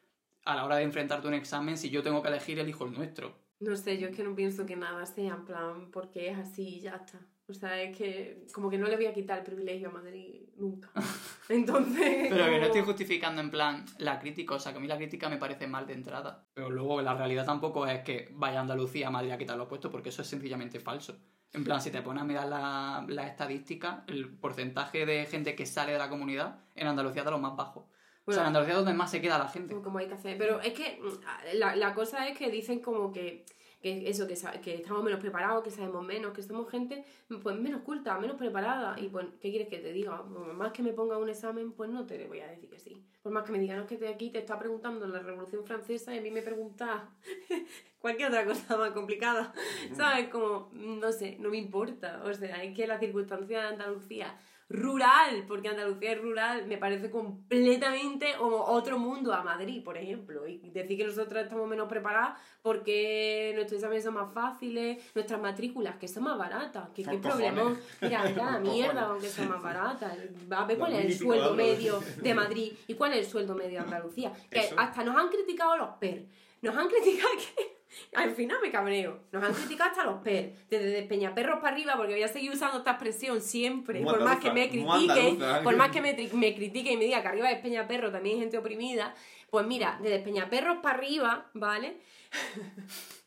[0.45, 2.93] a la hora de enfrentarte a un examen, si yo tengo que elegir, elijo el
[2.93, 3.35] nuestro.
[3.59, 6.77] No sé, yo es que no pienso que nada sea en plan porque es así
[6.77, 7.19] y ya está.
[7.47, 10.41] O sea, es que como que no le voy a quitar el privilegio a Madrid
[10.55, 10.89] nunca.
[11.49, 12.27] Entonces...
[12.29, 14.87] Pero que no como- estoy justificando en plan la crítica, o sea, que a mí
[14.87, 16.45] la crítica me parece mal de entrada.
[16.53, 19.67] Pero luego la realidad tampoco es que vaya a Andalucía a Madrid a quitar los
[19.67, 21.17] puestos, porque eso es sencillamente falso.
[21.53, 25.65] En plan, si te pones a mirar la, la estadística, el porcentaje de gente que
[25.65, 27.85] sale de la comunidad en Andalucía es de los más bajos.
[28.23, 29.75] o sea, en Andalucía es donde más se queda la gente.
[29.81, 30.37] como hay que hacer.
[30.37, 33.45] Pero es que mm, la, la cosa es que dicen como que,
[33.81, 37.03] que eso, que, que estamos menos preparados, que sabemos menos, que somos gente
[37.41, 38.99] pues menos culta, menos preparada.
[38.99, 40.23] Y pues, ¿qué quieres que te diga?
[40.23, 43.03] Por más que me ponga un examen, pues no te voy a decir que sí.
[43.21, 45.65] Por más que me digan, no, es que de aquí te está preguntando la Revolución
[45.65, 47.09] Francesa y a mí me pregunta
[47.99, 49.53] cualquier otra cosa más complicada.
[49.95, 50.29] ¿Sabes?
[50.29, 52.21] Como, no sé, no me importa.
[52.23, 54.37] O sea, es que la circunstancia de Andalucía
[54.71, 60.47] rural, porque Andalucía es rural, me parece completamente como otro mundo a Madrid, por ejemplo.
[60.47, 65.95] Y decir que nosotros estamos menos preparadas porque nuestros exámenes son más fáciles, nuestras matrículas,
[65.97, 66.89] que son más baratas.
[66.89, 67.75] Que qué problema.
[68.01, 70.17] Mira, mira mierda aunque son más baratas.
[70.49, 73.79] A ver cuál es el sueldo medio de Madrid y cuál es el sueldo medio
[73.79, 74.31] de Andalucía.
[74.49, 76.25] Que hasta nos han criticado los PER.
[76.61, 77.80] Nos han criticado que...
[78.15, 79.23] Al final me cabreo.
[79.31, 80.53] Nos han criticado hasta los PER.
[80.69, 84.01] Desde Peñaperros para arriba, porque voy a seguir usando esta expresión siempre.
[84.01, 87.21] Muy por más que me critiquen, por más que me, me critiquen y me diga
[87.21, 89.13] que arriba es Peñaperro, también hay gente oprimida.
[89.49, 91.97] Pues mira, desde Peñaperros para arriba, ¿vale?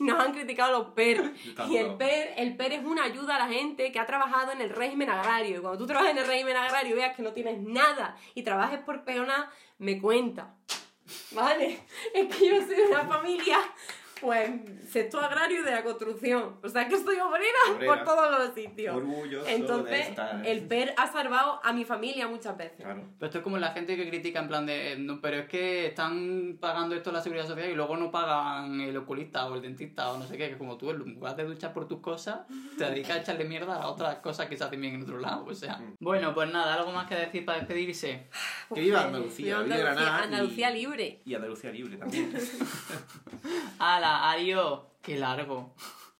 [0.00, 1.32] Nos han criticado los PER.
[1.68, 1.96] Y el.
[1.96, 5.10] PER, el PER es una ayuda a la gente que ha trabajado en el régimen
[5.10, 5.58] agrario.
[5.58, 8.42] Y cuando tú trabajas en el régimen agrario y veas que no tienes nada y
[8.42, 10.54] trabajes por peona, me cuenta.
[11.32, 11.80] ¿Vale?
[12.14, 13.58] Es que yo soy de una familia,
[14.24, 14.50] pues,
[14.90, 16.56] sector agrario y de la construcción.
[16.62, 17.94] O sea, que soy obrera, Obrera.
[17.94, 18.96] por todos los sitios.
[18.96, 20.08] Orgulloso Entonces,
[20.44, 22.78] el PER ha salvado a mi familia muchas veces.
[22.84, 23.02] Claro.
[23.18, 25.86] Pero esto es como la gente que critica en plan de, no, pero es que
[25.86, 30.10] están pagando esto la seguridad social y luego no pagan el oculista o el dentista
[30.12, 32.40] o no sé qué, que como tú en lugar de luchar por tus cosas,
[32.78, 35.44] te dedicas a echarle mierda a otras cosas que se hacen bien en otro lado,
[35.46, 35.80] o sea.
[36.00, 38.28] Bueno, pues nada, algo más que decir para despedirse.
[38.74, 41.20] Que viva Pues, Andalucía, viva y- Andalucía libre.
[41.24, 42.32] Y Andalucía libre también.
[43.78, 44.13] ¡Hala!
[44.22, 44.80] ¡Adiós!
[45.02, 45.74] ¡Qué largo!